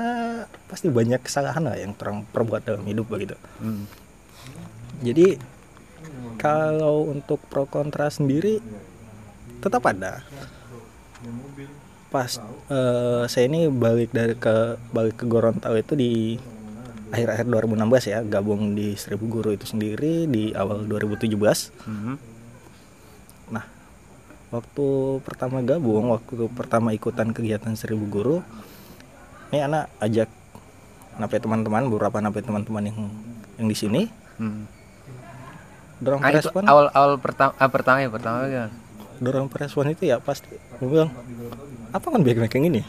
pasti 0.66 0.90
banyak 0.90 1.23
kesalahan 1.23 1.64
lah 1.64 1.75
yang 1.75 1.94
terang 1.94 2.26
perbuat 2.28 2.61
dalam 2.62 2.85
hidup 2.85 3.08
begitu. 3.08 3.32
Hmm. 3.56 3.88
Jadi 5.00 5.38
kalau 6.37 7.06
untuk 7.06 7.40
pro 7.42 7.64
kontra 7.64 8.08
sendiri 8.08 8.61
tetap 9.58 9.82
ada 9.85 10.20
pas 12.09 12.31
eh, 12.73 13.23
saya 13.29 13.45
ini 13.47 13.69
balik 13.69 14.11
dari 14.11 14.33
ke 14.33 14.81
balik 14.91 15.21
ke 15.21 15.25
Gorontalo 15.29 15.77
itu 15.77 15.93
di 15.93 16.41
akhir-akhir 17.09 17.49
2016 17.49 18.13
ya 18.13 18.19
gabung 18.25 18.73
di 18.73 18.97
Seribu 18.97 19.29
Guru 19.29 19.53
itu 19.53 19.65
sendiri 19.65 20.25
di 20.25 20.53
awal 20.53 20.85
2017 20.85 21.29
nah 23.49 23.65
waktu 24.49 24.87
pertama 25.25 25.61
gabung 25.61 26.13
waktu 26.13 26.49
pertama 26.53 26.93
ikutan 26.93 27.33
kegiatan 27.33 27.77
Seribu 27.77 28.09
Guru 28.09 28.37
ini 29.53 29.65
anak 29.65 29.89
ajak 30.01 30.29
nape 31.19 31.37
teman-teman 31.41 31.89
beberapa 31.89 32.21
nape 32.21 32.41
teman-teman 32.45 32.85
yang 32.89 32.99
yang 33.59 33.67
di 33.67 33.77
sini. 33.77 34.03
Hmm. 34.39 34.71
dorong 35.99 36.23
Ah, 36.23 36.31
respon. 36.31 36.63
awal 36.63 36.87
awal 36.95 37.19
pertama 37.19 37.51
ah, 37.59 37.67
pertama 37.67 37.99
ya 37.99 38.07
pertama 38.07 38.47
kan 38.47 38.71
dorong 39.19 39.51
respon 39.51 39.91
itu 39.91 40.07
ya 40.07 40.19
pasti 40.19 40.49
gue 40.51 40.89
bilang 40.89 41.11
apa 41.91 42.07
kan 42.07 42.21
back 42.21 42.55
yang 42.55 42.67
ini? 42.69 42.83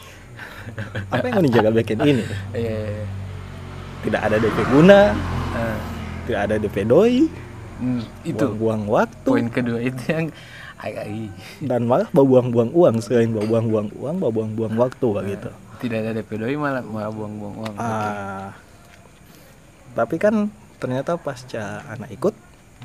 Apa 1.08 1.24
yang 1.26 1.34
mau 1.40 1.44
dijaga 1.44 1.70
back 1.70 1.88
ini? 1.92 2.22
Iya. 2.52 3.04
tidak 4.00 4.20
ada 4.24 4.36
DP 4.38 4.58
guna 4.70 5.00
Ah. 5.50 5.76
tidak 6.24 6.40
ada 6.46 6.54
DP 6.56 6.76
doi 6.84 7.16
Hmm, 7.80 8.04
itu. 8.22 8.44
buang 8.54 8.84
waktu. 8.86 9.24
Poin 9.24 9.48
kedua 9.48 9.80
itu 9.80 9.98
yang 10.06 10.28
ih, 10.80 11.28
dan 11.60 11.84
malah 11.84 12.08
bawa 12.08 12.40
buang-buang 12.40 12.70
uang 12.72 12.96
selain 13.00 13.32
bawa 13.32 13.44
buang-buang 13.48 13.88
uang 13.94 14.16
bawa 14.16 14.32
buang-buang 14.32 14.72
waktu 14.76 15.06
kayak 15.10 15.26
gitu. 15.28 15.50
tidak 15.80 15.98
ada 16.00 16.10
DP 16.14 16.30
doi 16.36 16.56
malah 16.56 16.80
malah 16.80 17.08
buang-buang 17.08 17.54
uang. 17.56 17.74
ah. 17.76 18.52
tapi 19.92 20.16
kan 20.16 20.48
ternyata 20.76 21.16
pasca 21.16 21.84
anak 21.90 22.08
ikut 22.10 22.32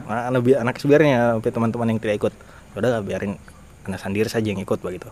anak 0.04 0.44
anak 0.44 0.76
sebenarnya 0.76 1.40
teman-teman 1.40 1.96
yang 1.96 2.00
tidak 2.00 2.16
ikut. 2.20 2.34
"Ya 2.36 2.55
udah 2.76 3.00
biarin 3.02 3.40
anak 3.88 4.00
sendiri 4.02 4.28
saja 4.28 4.52
yang 4.52 4.60
ikut 4.60 4.80
begitu. 4.82 5.08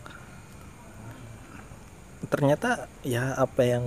Ternyata 2.28 2.88
ya 3.04 3.36
apa 3.36 3.62
yang 3.64 3.86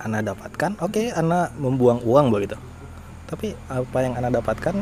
anak 0.00 0.34
dapatkan 0.34 0.80
oke 0.82 1.12
anak 1.14 1.54
membuang 1.56 2.02
uang 2.02 2.28
begitu. 2.34 2.56
Tapi 3.24 3.56
apa 3.70 3.98
yang 4.04 4.14
anak 4.20 4.42
dapatkan 4.42 4.74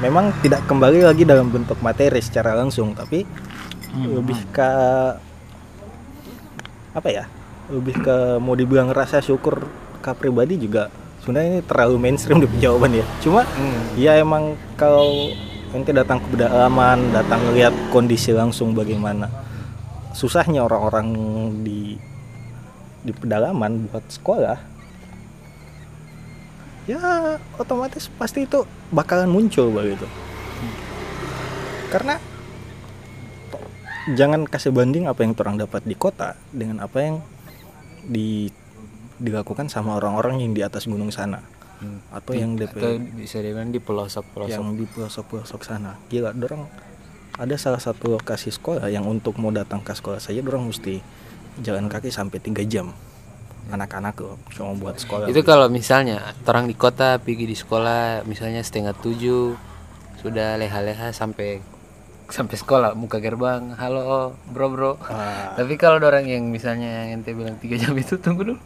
memang 0.00 0.32
tidak 0.40 0.64
kembali 0.64 1.04
lagi 1.04 1.28
dalam 1.28 1.52
bentuk 1.52 1.76
materi 1.84 2.18
secara 2.24 2.56
langsung 2.56 2.96
tapi 2.96 3.26
lebih 3.92 4.40
ke 4.48 4.70
apa 6.92 7.08
ya 7.08 7.24
lebih 7.68 8.00
ke 8.00 8.16
mau 8.40 8.56
dibilang 8.56 8.92
rasa 8.92 9.20
syukur 9.20 9.68
ke 10.00 10.10
pribadi 10.16 10.56
juga. 10.60 10.88
Sebenarnya 11.22 11.48
ini 11.48 11.62
terlalu 11.62 11.96
mainstream 12.02 12.42
di 12.42 12.48
jawaban 12.58 12.98
ya. 12.98 13.06
Cuma 13.22 13.46
Hmm. 13.46 13.80
ya 13.94 14.18
emang 14.18 14.58
kalau 14.74 15.30
nanti 15.72 15.90
datang 15.90 16.20
ke 16.20 16.36
pedalaman 16.36 17.16
datang 17.16 17.40
lihat 17.56 17.72
kondisi 17.88 18.36
langsung 18.36 18.76
bagaimana. 18.76 19.28
Susahnya 20.12 20.68
orang-orang 20.68 21.08
di 21.64 21.96
di 23.02 23.12
pedalaman 23.16 23.88
buat 23.88 24.04
sekolah. 24.06 24.58
Ya 26.84 27.00
otomatis 27.56 28.12
pasti 28.20 28.44
itu 28.44 28.68
bakalan 28.92 29.32
muncul 29.32 29.72
begitu. 29.72 30.04
Karena 31.88 32.20
jangan 34.12 34.44
kasih 34.44 34.74
banding 34.74 35.08
apa 35.08 35.24
yang 35.24 35.32
orang 35.38 35.56
dapat 35.62 35.82
di 35.88 35.96
kota 35.96 36.36
dengan 36.52 36.84
apa 36.84 36.98
yang 37.00 37.16
di 38.02 38.50
dilakukan 39.22 39.70
sama 39.70 39.94
orang-orang 39.94 40.42
yang 40.42 40.52
di 40.52 40.66
atas 40.66 40.90
gunung 40.90 41.14
sana 41.14 41.38
Hmm. 41.82 41.98
atau 42.14 42.32
yang 42.38 42.54
DP 42.54 42.78
Atau 42.78 42.94
bisa 43.18 43.42
dibilang 43.42 43.74
di 43.74 43.82
pelosok-pelosok. 43.82 44.54
yang 44.54 44.78
di 44.78 44.86
pelosok-pelosok 44.86 45.60
sana. 45.66 45.98
Gila 46.06 46.30
dorang 46.30 46.70
ada 47.36 47.56
salah 47.56 47.80
satu 47.80 48.12
lokasi 48.12 48.52
sekolah 48.52 48.92
yang 48.92 49.08
untuk 49.08 49.40
mau 49.40 49.48
datang 49.48 49.80
ke 49.80 49.90
sekolah 49.96 50.20
saja 50.20 50.44
dorang 50.44 50.68
mesti 50.68 51.00
jalan 51.64 51.88
kaki 51.88 52.12
sampai 52.12 52.38
tiga 52.38 52.62
jam. 52.62 52.92
Anak-anak 53.72 54.14
loh 54.20 54.36
cuma 54.52 54.78
buat 54.78 55.00
sekolah. 55.00 55.26
Itu 55.26 55.42
kalau 55.42 55.66
misalnya 55.72 56.36
orang 56.44 56.68
di 56.68 56.76
kota 56.76 57.18
pergi 57.18 57.50
di 57.50 57.56
sekolah 57.56 58.22
misalnya 58.28 58.60
setengah 58.60 58.92
tujuh 58.94 59.58
sudah 60.22 60.54
leha-leha 60.60 61.10
sampai 61.10 61.58
sampai 62.32 62.56
sekolah 62.56 62.96
muka 62.96 63.20
gerbang 63.20 63.76
halo 63.76 64.36
bro 64.48 64.66
bro. 64.72 64.92
Ah, 65.04 65.52
tapi 65.56 65.76
kalau 65.76 66.00
orang 66.00 66.24
yang 66.24 66.48
misalnya 66.48 67.04
yang 67.08 67.20
ente 67.20 67.36
bilang 67.36 67.60
tiga 67.60 67.76
jam 67.80 67.92
itu 67.96 68.16
tunggu 68.20 68.54
dulu. 68.54 68.60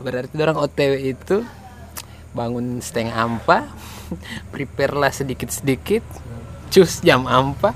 Berarti 0.00 0.32
orang 0.40 0.56
OTW 0.56 0.92
itu 1.12 1.44
bangun 2.30 2.78
setengah 2.78 3.14
ampa 3.14 3.66
prepare 4.54 4.94
lah 4.94 5.10
sedikit 5.10 5.50
sedikit 5.50 6.02
cus 6.70 7.02
jam 7.02 7.26
ampa. 7.26 7.74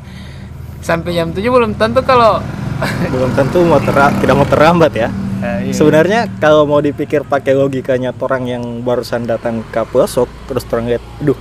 Sampai 0.84 1.16
jam 1.16 1.32
7 1.32 1.40
belum 1.40 1.80
tentu 1.80 2.04
kalau 2.04 2.44
belum 3.12 3.32
tentu 3.32 3.64
mau 3.64 3.80
tera- 3.80 4.12
tidak 4.20 4.36
mau 4.36 4.46
terlambat 4.46 4.92
ya. 4.92 5.08
Eh, 5.44 5.68
iya. 5.68 5.72
sebenarnya 5.76 6.20
kalau 6.40 6.64
mau 6.64 6.80
dipikir 6.80 7.20
pakai 7.20 7.52
logikanya 7.52 8.16
orang 8.16 8.48
yang 8.48 8.64
barusan 8.80 9.28
datang 9.28 9.60
ke 9.68 9.84
pelosok 9.92 10.24
terus 10.48 10.64
orang 10.72 10.96
lihat 10.96 11.04
duh 11.20 11.36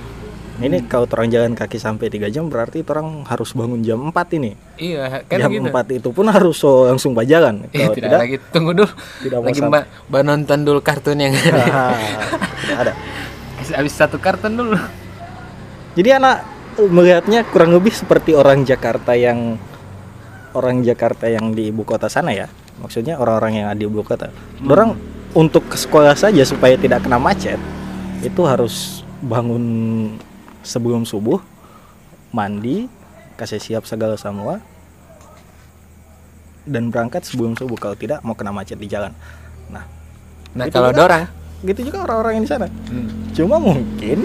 ini 0.62 0.86
kalau 0.86 1.10
orang 1.10 1.34
jalan 1.34 1.52
kaki 1.58 1.82
sampai 1.82 2.06
tiga 2.06 2.30
jam 2.30 2.46
berarti 2.46 2.86
orang 2.86 3.26
harus 3.26 3.50
bangun 3.58 3.82
jam 3.82 3.98
4 4.06 4.38
ini. 4.38 4.54
Iya 4.78 5.26
kan 5.26 5.38
jam 5.42 5.50
gitu. 5.50 5.66
4 5.66 5.98
itu 5.98 6.08
pun 6.14 6.26
harus 6.30 6.54
so 6.54 6.86
langsung 6.86 7.10
berjalan 7.10 7.66
Eh, 7.74 7.82
kalau 7.82 7.94
tidak, 7.98 8.08
tidak 8.10 8.20
lagi. 8.22 8.36
Tunggu 8.54 8.70
dulu. 8.70 8.90
tidak 9.26 9.38
mau 9.42 9.46
lagi 9.50 9.60
mbak 9.66 9.84
mbak 10.06 10.22
nonton 10.22 10.58
dulu 10.62 10.80
kartun 10.84 11.18
yang 11.18 11.34
tidak 11.34 12.78
ada. 12.78 12.92
Habis 13.74 13.94
satu 13.98 14.22
kartun 14.22 14.54
dulu. 14.54 14.78
Jadi 15.98 16.08
anak 16.14 16.46
melihatnya 16.78 17.42
kurang 17.50 17.74
lebih 17.74 17.90
seperti 17.90 18.34
orang 18.38 18.62
Jakarta 18.62 19.18
yang 19.18 19.58
orang 20.54 20.86
Jakarta 20.86 21.26
yang 21.26 21.50
di 21.50 21.74
ibu 21.74 21.82
kota 21.82 22.06
sana 22.06 22.30
ya. 22.30 22.46
Maksudnya 22.78 23.18
orang-orang 23.18 23.62
yang 23.62 23.66
ada 23.70 23.78
di 23.78 23.86
ibu 23.90 24.06
kota. 24.06 24.30
Orang 24.62 24.94
untuk 25.34 25.66
ke 25.66 25.74
sekolah 25.74 26.14
saja 26.14 26.46
supaya 26.46 26.78
tidak 26.78 27.02
kena 27.02 27.18
macet 27.18 27.58
itu 28.22 28.42
harus 28.46 29.02
bangun 29.18 29.62
sebelum 30.64 31.04
subuh, 31.04 31.38
mandi, 32.32 32.88
kasih 33.36 33.60
siap 33.60 33.84
segala 33.84 34.16
semua 34.16 34.58
dan 36.64 36.88
berangkat 36.88 37.22
sebelum 37.22 37.52
subuh 37.54 37.76
kalau 37.76 37.94
tidak 37.94 38.24
mau 38.24 38.32
kena 38.32 38.50
macet 38.50 38.80
di 38.80 38.88
jalan. 38.88 39.12
Nah, 39.68 39.84
nah 40.52 40.64
Itu 40.64 40.72
kalau 40.72 40.90
juga- 40.90 41.00
dorang 41.00 41.24
gitu 41.62 41.80
juga 41.82 41.98
orang-orang 42.04 42.32
yang 42.34 42.44
di 42.44 42.50
sana. 42.50 42.66
Cuma 43.32 43.56
mungkin 43.56 44.18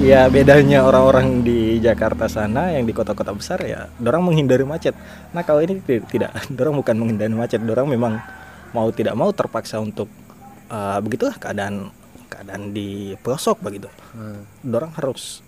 ya 0.00 0.28
bedanya 0.28 0.80
orang-orang 0.82 1.40
di 1.40 1.76
Jakarta 1.78 2.24
sana 2.24 2.72
yang 2.72 2.84
di 2.84 2.92
kota-kota 2.92 3.32
besar 3.32 3.60
ya, 3.62 3.88
dorang 3.96 4.24
menghindari 4.24 4.64
macet. 4.64 4.96
Nah 5.32 5.40
kalau 5.40 5.60
ini 5.60 5.80
ti- 5.80 6.00
tidak, 6.06 6.32
dorang 6.56 6.76
bukan 6.76 6.96
menghindari 6.96 7.32
macet, 7.32 7.60
dorang 7.60 7.88
memang 7.88 8.20
mau 8.72 8.88
tidak 8.88 9.12
mau 9.12 9.28
terpaksa 9.30 9.76
untuk 9.76 10.08
eh, 10.68 10.98
begitulah 11.00 11.36
keadaan 11.36 11.88
keadaan 12.40 12.72
di 12.72 13.12
pelosok 13.20 13.60
begitu. 13.60 13.92
Hmm. 14.16 14.48
Dorang 14.64 14.96
harus 14.96 15.44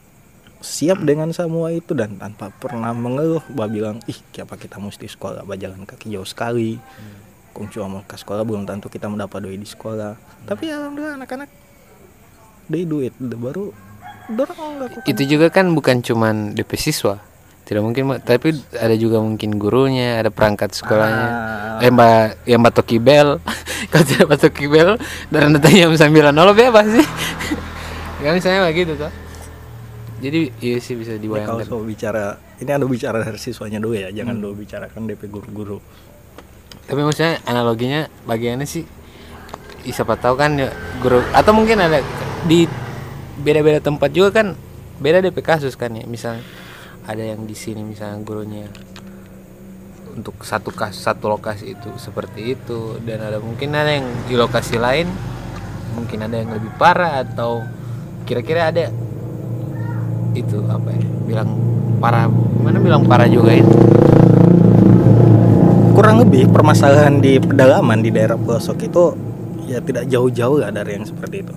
siap 0.61 1.01
dengan 1.03 1.33
semua 1.33 1.73
itu 1.73 1.91
dan 1.91 2.21
tanpa 2.21 2.53
pernah 2.53 2.93
mengeluh 2.95 3.43
bah 3.51 3.67
bilang 3.67 3.99
ih 4.07 4.15
kenapa 4.31 4.55
kita 4.55 4.79
mesti 4.79 5.11
sekolah 5.11 5.43
bah 5.43 5.59
jalan 5.59 5.83
kaki 5.83 6.15
jauh 6.15 6.23
sekali 6.23 6.79
kung 7.51 7.67
cuma 7.67 7.99
mau 7.99 8.03
ke 8.07 8.15
sekolah 8.15 8.47
belum 8.47 8.63
tentu 8.63 8.87
kita 8.87 9.11
mendapat 9.11 9.43
duit 9.43 9.59
di 9.59 9.67
sekolah 9.67 10.15
tapi 10.47 10.71
alhamdulillah 10.71 11.19
anak-anak 11.19 11.51
dari 12.71 12.87
duit 12.87 13.11
baru 13.19 13.75
dorang 14.31 14.79
lakukan 14.79 15.03
itu 15.03 15.23
juga 15.27 15.51
kan 15.51 15.67
bukan 15.75 15.99
cuman 15.99 16.55
DP 16.55 16.79
siswa 16.79 17.19
tidak 17.67 17.83
mungkin 17.83 18.03
Mbak. 18.07 18.21
tapi 18.23 18.55
ada 18.79 18.95
juga 18.95 19.19
mungkin 19.19 19.59
gurunya 19.59 20.23
ada 20.23 20.31
perangkat 20.31 20.79
sekolahnya 20.79 21.27
Ah. 21.27 21.83
eh 21.83 21.91
mbak 21.91 22.47
yang 22.47 22.63
mbak 22.63 22.75
toki 22.79 23.03
bel 23.03 23.43
kalau 23.91 24.05
tidak 24.05 24.25
mbak 24.31 24.39
toki 24.39 24.67
bel 24.69 25.01
dan 25.33 25.57
datang 25.57 25.75
jam 25.75 25.93
sembilan 25.97 26.33
nol 26.35 26.53
bebas 26.55 26.87
sih. 26.87 27.07
Ya 28.23 28.31
misalnya 28.31 28.71
begitu 28.71 28.95
tuh 28.95 29.11
jadi 30.23 30.55
iya 30.62 30.79
sih 30.79 30.95
bisa 30.95 31.19
kalau 31.19 31.23
dibayangkan. 31.27 31.67
soal 31.67 31.83
bicara 31.83 32.39
ini 32.62 32.71
ada 32.71 32.87
bicara 32.87 33.19
dari 33.27 33.43
siswanya 33.43 33.83
dulu 33.83 33.99
ya 33.99 34.15
jangan 34.15 34.39
dulu 34.39 34.62
bicarakan 34.62 35.11
DP 35.11 35.27
guru-guru. 35.27 35.83
Tapi 36.87 37.01
maksudnya 37.03 37.43
analoginya 37.43 38.07
bagiannya 38.23 38.62
sih 38.62 38.87
ih, 39.83 39.91
siapa 39.91 40.15
tahu 40.15 40.39
kan 40.39 40.55
ya, 40.55 40.71
guru 41.03 41.19
atau 41.35 41.51
mungkin 41.51 41.83
ada 41.83 41.99
di 42.47 42.71
beda-beda 43.43 43.83
tempat 43.83 44.15
juga 44.15 44.31
kan 44.31 44.55
beda 45.03 45.19
DP 45.27 45.43
kasus 45.43 45.75
kan 45.75 45.91
ya 45.91 46.07
misalnya 46.07 46.47
ada 47.03 47.27
yang 47.27 47.43
di 47.43 47.59
sini 47.59 47.83
misalnya 47.83 48.23
gurunya 48.23 48.71
untuk 50.12 50.45
satu 50.45 50.71
kas 50.73 50.97
satu 50.97 51.33
lokasi 51.33 51.75
itu 51.75 51.90
seperti 51.97 52.57
itu. 52.57 53.00
Dan 53.02 53.25
ada 53.25 53.40
mungkin 53.40 53.73
ada 53.73 53.90
yang 53.90 54.09
di 54.28 54.37
lokasi 54.37 54.76
lain 54.76 55.09
mungkin 55.92 56.25
ada 56.25 56.40
yang 56.40 56.50
lebih 56.57 56.73
parah 56.81 57.21
atau 57.21 57.64
kira-kira 58.25 58.73
ada 58.73 58.88
itu 60.33 60.64
apa 60.64 60.88
ya 60.88 61.04
bilang 61.28 61.52
parah 62.00 62.33
mana 62.64 62.81
bilang 62.81 63.04
parah 63.04 63.28
juga 63.28 63.52
itu 63.52 63.76
kurang 65.92 66.25
lebih 66.25 66.49
permasalahan 66.49 67.21
di 67.21 67.37
pedalaman 67.37 68.00
di 68.00 68.09
daerah 68.09 68.40
pelosok 68.40 68.78
itu 68.88 69.12
ya 69.69 69.78
tidak 69.85 70.09
jauh-jauh 70.09 70.59
lah 70.59 70.73
dari 70.75 70.99
yang 70.99 71.07
seperti 71.07 71.47
itu. 71.47 71.54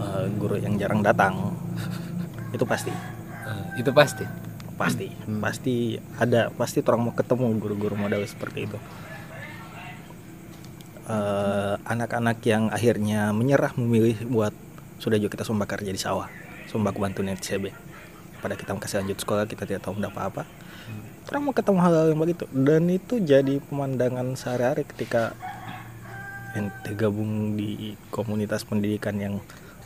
Eh, 0.00 0.24
guru 0.40 0.56
yang 0.58 0.74
jarang 0.80 1.04
datang. 1.04 1.54
Itu 2.56 2.66
pasti. 2.66 2.90
Itu 3.78 3.94
pasti 3.94 4.41
pasti 4.82 5.08
Hmm. 5.08 5.38
pasti 5.38 5.96
ada 6.18 6.50
pasti 6.50 6.78
orang 6.82 7.02
mau 7.06 7.14
ketemu 7.14 7.46
guru-guru 7.62 7.94
model 7.94 8.26
seperti 8.26 8.66
itu. 8.66 8.78
Eh, 11.02 11.74
anak-anak 11.82 12.38
yang 12.46 12.70
akhirnya 12.70 13.34
menyerah 13.34 13.74
memilih 13.74 14.22
buat 14.26 14.54
sudah 15.02 15.18
juga 15.18 15.34
kita 15.34 15.44
sumbak 15.46 15.74
kerja 15.74 15.90
di 15.90 15.98
sawah 15.98 16.30
sumbak 16.70 16.94
bantu 16.94 17.26
net 17.26 17.42
CB 17.42 17.74
pada 18.38 18.54
kita 18.54 18.78
kasih 18.78 19.02
lanjut 19.02 19.18
sekolah 19.18 19.50
kita 19.50 19.66
tidak 19.66 19.82
tahu 19.82 19.98
mendapat 19.98 20.22
apa 20.30 20.42
orang 21.32 21.42
mau 21.48 21.54
ketemu 21.54 21.78
hal-hal 21.80 22.06
yang 22.12 22.20
begitu. 22.20 22.44
Dan 22.52 22.82
itu 22.92 23.14
jadi 23.22 23.62
pemandangan 23.64 24.36
sehari-hari 24.36 24.84
ketika 24.84 25.32
ente 26.52 26.92
gabung 26.92 27.56
di 27.56 27.96
komunitas 28.12 28.68
pendidikan 28.68 29.16
yang 29.16 29.34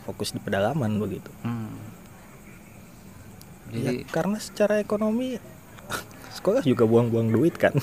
fokus 0.03 0.35
di 0.35 0.43
pedalaman 0.43 0.99
begitu. 0.99 1.31
Hmm. 1.47 1.71
Ya, 3.75 3.91
jadi 3.93 4.07
karena 4.09 4.39
secara 4.39 4.79
ekonomi 4.79 5.37
sekolah 6.37 6.63
juga 6.63 6.85
buang-buang 6.87 7.29
duit 7.33 7.55
kan. 7.59 7.75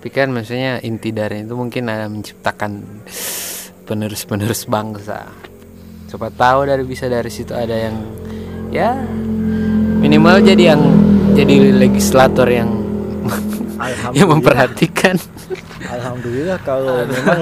tapi 0.00 0.08
kan 0.08 0.32
maksudnya 0.32 0.80
inti 0.80 1.12
dari 1.12 1.44
itu 1.44 1.52
mungkin 1.52 1.92
ada 1.92 2.08
menciptakan 2.08 2.80
penerus-penerus 3.84 4.64
bangsa. 4.64 5.28
Siapa 6.08 6.32
tahu 6.32 6.64
dari 6.64 6.88
bisa 6.88 7.04
dari 7.04 7.28
situ 7.28 7.52
ada 7.52 7.76
yang 7.76 8.00
ya 8.72 8.96
minimal 10.00 10.40
jadi 10.40 10.72
yang 10.72 10.82
jadi 11.36 11.76
legislator 11.76 12.48
yang 12.48 12.70
yang 14.16 14.32
memperhatikan. 14.32 15.20
Alhamdulillah 15.84 16.58
kalau 16.64 17.04
memang 17.04 17.40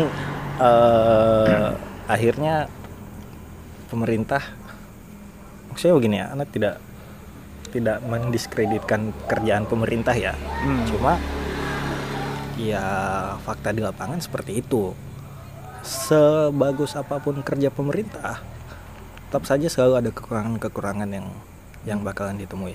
eh, 0.58 1.68
akhirnya 2.10 2.66
pemerintah 3.86 4.42
maksudnya 5.78 5.94
begini 5.94 6.16
ya, 6.18 6.26
anak 6.34 6.50
tidak 6.50 6.82
tidak 7.70 8.02
mendiskreditkan 8.02 9.14
kerjaan 9.30 9.62
pemerintah 9.62 10.10
ya. 10.10 10.34
Cuma 10.90 11.22
ya 12.58 12.82
fakta 13.46 13.70
di 13.70 13.78
lapangan 13.78 14.18
seperti 14.18 14.58
itu. 14.58 14.90
Sebagus 15.86 16.98
apa 16.98 17.22
pun 17.22 17.38
kerja 17.46 17.70
pemerintah, 17.70 18.42
tetap 19.30 19.46
saja 19.46 19.70
selalu 19.70 19.94
ada 20.02 20.10
kekurangan-kekurangan 20.10 21.06
yang 21.14 21.30
yang 21.86 22.02
bakalan 22.02 22.42
ditemui. 22.42 22.74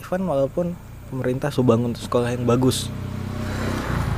Even 0.00 0.24
walaupun 0.24 0.72
pemerintah 1.12 1.52
sudah 1.52 1.76
bangun 1.76 1.92
sekolah 1.92 2.32
yang 2.32 2.48
bagus, 2.48 2.88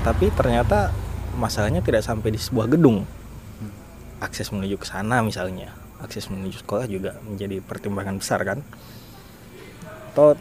tapi 0.06 0.30
ternyata 0.38 0.94
masalahnya 1.34 1.82
tidak 1.82 2.06
sampai 2.06 2.30
di 2.30 2.38
sebuah 2.38 2.70
gedung. 2.70 3.02
Akses 4.22 4.54
menuju 4.54 4.78
ke 4.78 4.86
sana 4.86 5.18
misalnya, 5.18 5.74
akses 6.02 6.30
menuju 6.30 6.62
sekolah 6.62 6.86
juga 6.86 7.18
menjadi 7.26 7.62
pertimbangan 7.62 8.18
besar 8.18 8.42
kan. 8.46 8.58
Atau, 10.14 10.34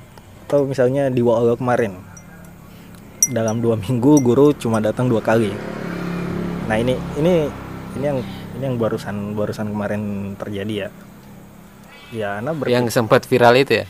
atau 0.48 0.60
misalnya 0.66 1.10
di 1.12 1.22
Waolo 1.22 1.58
kemarin, 1.58 1.98
dalam 3.30 3.60
dua 3.60 3.76
minggu 3.78 4.22
guru 4.24 4.54
cuma 4.56 4.80
datang 4.80 5.10
dua 5.12 5.20
kali. 5.20 5.52
Nah 6.68 6.76
ini 6.80 6.96
ini 7.20 7.48
ini 7.98 8.04
yang 8.06 8.20
ini 8.58 8.64
yang 8.64 8.76
barusan 8.80 9.36
barusan 9.38 9.70
kemarin 9.72 10.34
terjadi 10.40 10.88
ya. 10.88 10.90
Ya, 12.08 12.30
anak 12.40 12.64
ber- 12.64 12.72
yang 12.72 12.88
sempat 12.88 13.28
viral 13.28 13.60
itu 13.60 13.84
ya 13.84 13.88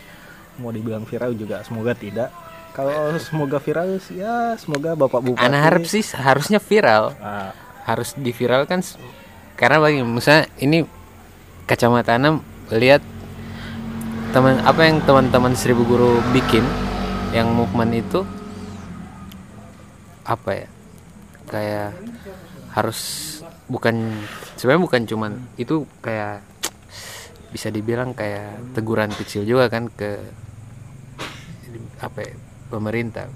mau 0.57 0.73
dibilang 0.73 1.05
viral 1.05 1.37
juga 1.37 1.61
semoga 1.61 1.93
tidak. 1.93 2.33
Kalau 2.73 3.13
semoga 3.17 3.57
viral 3.57 3.97
ya 4.13 4.53
semoga 4.57 4.93
bapak 4.93 5.21
bupati. 5.21 5.41
anak 5.41 5.61
harap 5.61 5.83
sih 5.89 6.05
harusnya 6.13 6.61
viral 6.61 7.13
Ah, 7.17 7.53
harus 7.89 8.13
diviralkan 8.13 8.85
karena 9.57 9.81
bagi 9.81 10.05
misalnya 10.05 10.45
ini 10.61 10.85
kacamata 11.67 12.15
Ana 12.15 12.39
lihat 12.71 13.03
teman 14.31 14.63
apa 14.63 14.87
yang 14.87 15.03
teman-teman 15.03 15.53
seribu 15.53 15.83
guru 15.83 16.23
bikin 16.31 16.63
yang 17.35 17.51
movement 17.51 17.91
itu 17.91 18.23
apa 20.27 20.63
ya 20.63 20.67
kayak 21.47 21.91
harus 22.71 22.99
bukan 23.67 24.15
sebenarnya 24.55 24.83
bukan 24.83 25.03
cuman 25.07 25.31
itu 25.59 25.83
kayak 25.99 26.43
bisa 27.51 27.71
dibilang 27.71 28.11
kayak 28.11 28.59
teguran 28.75 29.11
kecil 29.11 29.47
juga 29.47 29.71
kan 29.71 29.87
ke 29.87 30.19
apa 32.03 32.19
ya, 32.21 32.33
pemerintah 32.67 33.27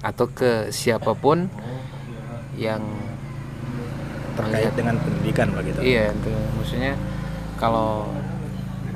atau 0.00 0.28
ke 0.28 0.72
siapa 0.72 1.16
pun 1.16 1.48
yang 2.60 2.84
terkait 4.34 4.70
melihat- 4.70 4.76
dengan 4.76 4.96
pendidikan 5.00 5.48
begitu. 5.54 5.78
Iya, 5.80 6.12
itu 6.12 6.30
maksudnya 6.58 6.94
kalau 7.58 8.10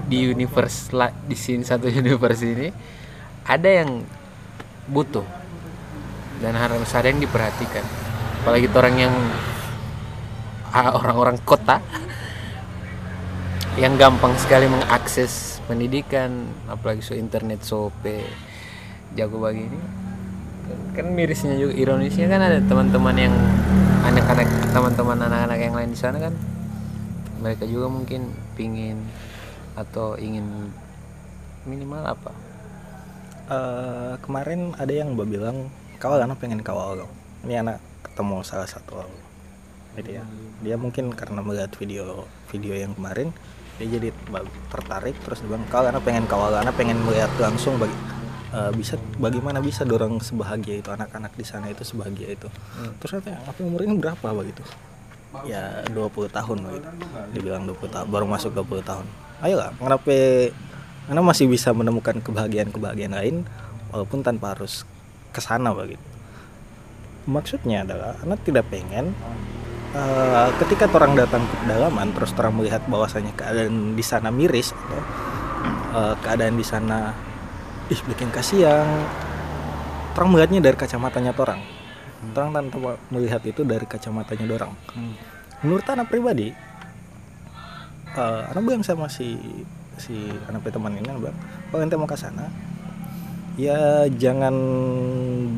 di 0.09 0.24
universe 0.33 0.88
di 1.29 1.37
sini 1.37 1.62
satu 1.62 1.87
universe 2.03 2.42
ini 2.42 2.68
ada 3.44 3.68
yang 3.68 4.03
butuh 4.88 5.24
dan 6.40 6.55
harus 6.55 6.88
ada 6.94 7.09
yang 7.11 7.20
diperhatikan. 7.20 7.85
Apalagi 8.42 8.66
orang 8.70 8.96
yang 8.96 9.14
ah, 10.72 10.94
orang-orang 10.94 11.37
kota 11.42 11.83
yang 13.79 13.94
gampang 13.94 14.35
sekali 14.35 14.66
mengakses 14.66 15.62
pendidikan, 15.70 16.51
apalagi 16.66 16.98
so 16.98 17.14
internet 17.14 17.62
sope 17.62 18.27
jago 19.14 19.38
begini. 19.38 19.97
Kan 20.96 21.14
mirisnya 21.14 21.54
juga 21.54 21.74
ironisnya 21.76 22.26
kan 22.26 22.40
ada 22.42 22.59
teman-teman 22.64 23.16
yang 23.16 23.35
anak-anak 24.04 24.48
teman-teman 24.74 25.18
anak-anak 25.28 25.59
yang 25.59 25.74
lain 25.74 25.90
di 25.94 25.98
sana 25.98 26.18
kan 26.18 26.35
mereka 27.38 27.64
juga 27.68 27.87
mungkin 27.87 28.35
pingin 28.59 28.98
atau 29.78 30.18
ingin 30.18 30.74
minimal 31.62 32.02
apa 32.02 32.35
Eh, 33.48 34.14
kemarin 34.20 34.76
ada 34.76 34.92
yang 34.92 35.16
mbak 35.16 35.24
bilang 35.24 35.72
kawal 35.96 36.20
anak 36.20 36.37
pengen 36.37 36.61
kawal. 36.61 37.09
Ini 37.48 37.64
anak 37.64 37.81
ketemu 38.04 38.44
salah 38.44 38.68
satu 38.68 39.09
gitu 39.96 40.20
ya. 40.20 40.24
Dia 40.61 40.76
mungkin 40.76 41.16
karena 41.16 41.40
melihat 41.40 41.72
video 41.81 42.28
video 42.52 42.76
yang 42.76 42.92
kemarin 42.92 43.33
dia 43.81 43.88
jadi 43.88 44.12
tertarik 44.68 45.16
terus 45.24 45.40
dia 45.40 45.48
bilang 45.48 45.64
kawal 45.72 45.88
anak 45.88 46.04
pengen 46.04 46.28
kawal 46.28 46.52
anak 46.52 46.76
pengen 46.76 47.00
melihat 47.09 47.33
langsung 47.40 47.81
bagi 47.81 47.96
eh, 48.52 48.72
bisa 48.76 49.00
bagaimana 49.18 49.58
bisa 49.58 49.82
dorong 49.82 50.20
sebahagia 50.20 50.80
itu 50.80 50.88
anak-anak 50.92 51.32
di 51.34 51.44
sana 51.44 51.68
itu 51.72 51.82
sebahagia 51.82 52.32
itu. 52.32 52.48
Terus 53.02 53.11
katanya 53.20 53.44
apa 53.46 53.61
umur 53.61 53.84
ini 53.84 53.96
berapa 53.98 54.28
begitu? 54.32 54.62
Ya 55.44 55.84
20 55.92 56.32
tahun 56.32 56.58
begitu. 56.64 56.88
Dibilang 57.37 57.64
20 57.68 57.88
tahun 57.88 58.06
baru 58.08 58.26
masuk 58.28 58.56
20 58.56 58.80
tahun. 58.84 59.06
Ayolah, 59.38 59.70
kenapa 59.76 60.12
anda 61.08 61.24
masih 61.24 61.48
bisa 61.48 61.72
menemukan 61.72 62.20
kebahagiaan-kebahagiaan 62.20 63.16
lain 63.16 63.37
walaupun 63.88 64.20
tanpa 64.20 64.52
harus 64.52 64.84
ke 65.32 65.40
sana 65.40 65.72
begitu. 65.72 66.04
Maksudnya 67.24 67.84
adalah 67.84 68.16
Anda 68.20 68.37
tidak 68.40 68.68
pengen 68.68 69.16
eh, 69.96 70.48
ketika 70.61 70.84
orang 70.92 71.16
datang 71.16 71.44
ke 71.48 71.54
pedalaman 71.64 72.12
terus 72.12 72.37
orang 72.37 72.61
melihat 72.61 72.84
bahwasanya 72.88 73.32
keadaan 73.37 73.96
di 73.96 74.04
sana 74.04 74.28
miris 74.28 74.76
atau 74.76 75.00
eh, 75.96 76.14
keadaan 76.20 76.61
di 76.61 76.64
sana 76.64 77.16
ih 77.88 78.01
bikin 78.05 78.29
kasihan. 78.29 78.85
Orang 80.18 80.35
melihatnya 80.35 80.61
dari 80.61 80.77
kacamatanya 80.77 81.33
orang. 81.33 81.62
Orang 82.35 82.51
tanpa 82.51 82.98
melihat 83.09 83.40
itu 83.46 83.62
dari 83.62 83.87
kacamatanya 83.87 84.44
orang. 84.51 84.72
Menurut 85.62 85.87
anak 85.87 86.11
pribadi, 86.11 86.51
eh 88.18 88.42
anak 88.51 88.62
bilang 88.66 88.83
sama 88.83 89.07
si 89.07 89.38
si 89.98 90.14
anak 90.46 90.66
teman 90.70 90.94
ini 90.94 91.07
anak 91.07 91.31
bilang 91.31 91.38
kalau 91.70 91.83
ente 91.83 91.98
mau 91.98 92.07
ke 92.07 92.14
sana 92.14 92.46
ya 93.59 94.07
jangan 94.07 94.55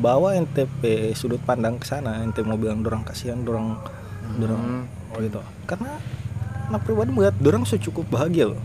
bawa 0.01 0.33
ente 0.33 0.65
pe 0.81 1.13
sudut 1.13 1.41
pandang 1.45 1.77
ke 1.77 1.85
sana. 1.85 2.21
Ente 2.25 2.41
mau 2.41 2.57
bilang 2.57 2.81
dorang 2.81 3.05
kasihan 3.05 3.37
dorang 3.41 3.77
dorang 4.37 4.89
oh 5.11 5.19
gitu. 5.19 5.41
karena 5.67 5.99
anak 6.69 6.81
pribadi 6.87 7.11
melihat 7.13 7.35
dorang 7.41 7.65
secukup 7.65 8.05
bahagia 8.09 8.53
loh. 8.53 8.61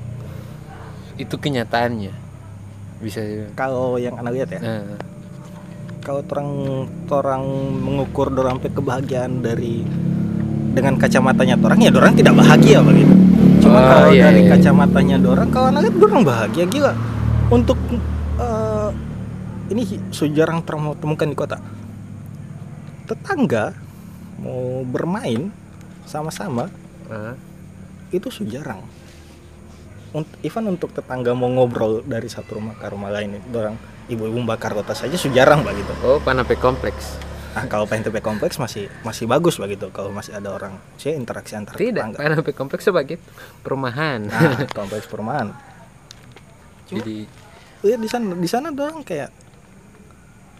Itu 1.16 1.40
kenyataannya 1.40 2.25
bisa 3.00 3.20
kalau 3.52 4.00
yang 4.00 4.16
anak 4.16 4.32
lihat 4.32 4.48
ya. 4.56 4.60
Eh, 4.60 4.96
kalau 6.00 6.22
orang 6.22 6.50
orang 7.10 7.44
mengukur 7.82 8.30
dorang 8.30 8.62
pe 8.62 8.70
kebahagiaan 8.70 9.42
dari 9.42 9.82
dengan 10.76 10.94
kacamatanya 11.00 11.58
orang 11.58 11.80
ya 11.82 11.90
dorang 11.90 12.14
tidak 12.14 12.36
bahagia 12.36 12.78
begitu 12.84 13.10
cuma 13.64 13.80
Oh, 13.80 13.88
kalau 13.90 14.10
iya, 14.14 14.30
dari 14.30 14.46
iya. 14.46 14.50
kacamatanya 14.54 15.16
dorang 15.18 15.48
kalau 15.50 15.66
anak 15.72 15.88
lihat 15.88 15.96
dorang 15.98 16.22
bahagia 16.22 16.64
gila. 16.70 16.92
Untuk 17.50 17.78
eh, 18.38 18.90
ini 19.74 19.82
terang 20.62 20.94
temukan 20.94 21.26
di 21.26 21.36
kota. 21.36 21.58
Tetangga 23.10 23.74
mau 24.38 24.86
bermain 24.86 25.50
sama-sama 26.06 26.70
eh, 27.10 27.34
itu 28.14 28.30
sejarang 28.30 28.78
even 30.42 30.64
untuk 30.70 30.92
tetangga 30.94 31.34
mau 31.34 31.50
ngobrol 31.50 32.02
dari 32.06 32.26
satu 32.30 32.58
rumah 32.60 32.74
ke 32.78 32.86
rumah 32.88 33.10
lain 33.10 33.38
orang 33.50 33.76
ibu-ibu 34.06 34.38
bakar 34.46 34.72
kota 34.72 34.94
saja 34.94 35.18
sejarang 35.18 35.66
begitu 35.66 35.92
oh 36.06 36.22
panape 36.22 36.54
kompleks. 36.56 37.18
Nah, 37.56 37.64
kalau 37.72 37.88
PNTP 37.88 38.20
kompleks 38.20 38.60
masih 38.60 38.84
masih 39.00 39.24
bagus 39.24 39.56
begitu 39.56 39.88
kalau 39.88 40.12
masih 40.12 40.36
ada 40.36 40.52
orang 40.52 40.76
sih 41.00 41.16
interaksi 41.16 41.56
antar 41.56 41.72
tidak 41.72 42.04
tetangga. 42.12 42.18
panape 42.20 42.52
kompleks 42.52 42.84
sebagai 42.84 43.16
perumahan. 43.64 44.28
Nah, 44.28 44.68
kompleks 44.78 45.08
perumahan. 45.08 45.56
Cuma- 46.84 47.00
jadi 47.00 47.24
Iya 47.84 47.96
di 48.00 48.08
sana 48.08 48.32
di 48.34 48.48
sana 48.48 48.68
doang 48.72 49.04
kayak 49.04 49.30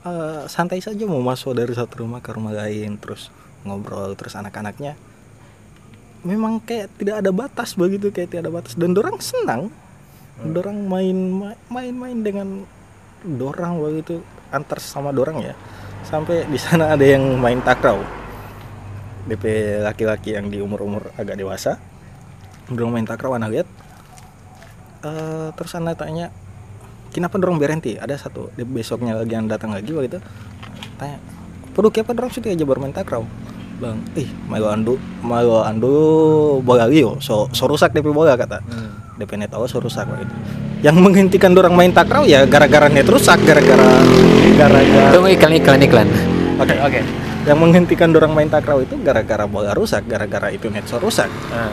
eh, 0.05 0.43
santai 0.47 0.79
saja 0.85 1.05
mau 1.09 1.19
masuk 1.25 1.57
dari 1.57 1.73
satu 1.73 2.05
rumah 2.05 2.21
ke 2.21 2.31
rumah 2.31 2.53
lain 2.55 3.01
terus 3.01 3.33
ngobrol 3.67 4.15
terus 4.15 4.37
anak-anaknya 4.37 4.95
memang 6.27 6.59
kayak 6.59 6.91
tidak 6.99 7.23
ada 7.23 7.31
batas 7.31 7.79
begitu 7.79 8.11
kayak 8.11 8.35
tidak 8.35 8.43
ada 8.51 8.53
batas. 8.59 8.75
Dan 8.75 8.93
dorang 8.93 9.23
senang. 9.23 9.71
Dorang 10.43 10.85
main 10.91 11.17
main-main 11.71 12.19
dengan 12.21 12.67
dorang 13.25 13.81
begitu 13.81 14.21
antar 14.51 14.83
sama 14.83 15.15
dorang 15.15 15.41
ya. 15.41 15.55
Sampai 16.05 16.45
di 16.51 16.59
sana 16.59 16.93
ada 16.93 17.07
yang 17.07 17.39
main 17.39 17.63
takraw. 17.63 18.03
DP 19.27 19.79
laki-laki 19.83 20.35
yang 20.35 20.51
di 20.51 20.59
umur-umur 20.59 21.15
agak 21.15 21.39
dewasa. 21.39 21.79
Dorang 22.67 22.93
main 22.93 23.07
takraw 23.07 23.39
anak 23.39 23.51
lihat 23.55 23.69
Eh, 25.07 25.49
terus 25.55 25.73
anak 25.79 26.03
tanya 26.03 26.35
kenapa 27.15 27.39
dorong 27.39 27.63
berhenti? 27.63 27.95
Ada 27.95 28.27
satu 28.27 28.51
di 28.59 28.67
besoknya 28.67 29.15
lagi 29.15 29.39
yang 29.39 29.47
datang 29.47 29.71
lagi 29.71 29.93
begitu. 29.93 30.19
Tanya 30.99 31.23
perlu 31.77 31.93
kenapa 31.95 32.17
dorong 32.17 32.33
sudah 32.33 32.51
aja 32.51 32.65
bermain 32.65 32.91
takraw 32.91 33.23
bang 33.77 33.99
ih 34.17 34.29
malu 34.49 34.67
andu 34.73 34.95
malu 35.21 35.61
andu 35.61 35.93
bola 36.65 36.89
liyo 36.89 37.21
so 37.21 37.45
so 37.53 37.69
rusak 37.69 37.93
DP 37.93 38.09
bola 38.13 38.33
kata. 38.35 38.65
Hmm. 38.65 39.17
DP 39.21 39.37
net 39.41 39.53
tahu 39.53 39.65
so 39.69 39.81
rusak 39.81 40.09
begitu 40.09 40.33
yang 40.85 40.97
menghentikan 41.01 41.57
dorong 41.57 41.73
main 41.73 41.89
takraw 41.89 42.29
ya 42.29 42.45
gara-gara 42.45 42.89
net 42.93 43.09
rusak 43.09 43.41
gara-gara 43.45 44.05
gara-gara 44.61 45.13
tunggu 45.13 45.33
iklan 45.33 45.53
iklan 45.57 45.81
iklan. 45.81 46.09
Oke 46.61 46.77
oke. 46.81 47.01
Yang 47.47 47.59
menghentikan 47.63 48.11
dorong 48.13 48.33
main 48.33 48.49
takraw 48.51 48.81
itu 48.85 48.97
gara-gara 49.01 49.45
bola 49.49 49.73
rusak 49.73 50.05
gara-gara 50.05 50.53
itu 50.53 50.69
net 50.69 50.85
so 50.89 51.01
rusak. 51.01 51.29
Ah. 51.53 51.73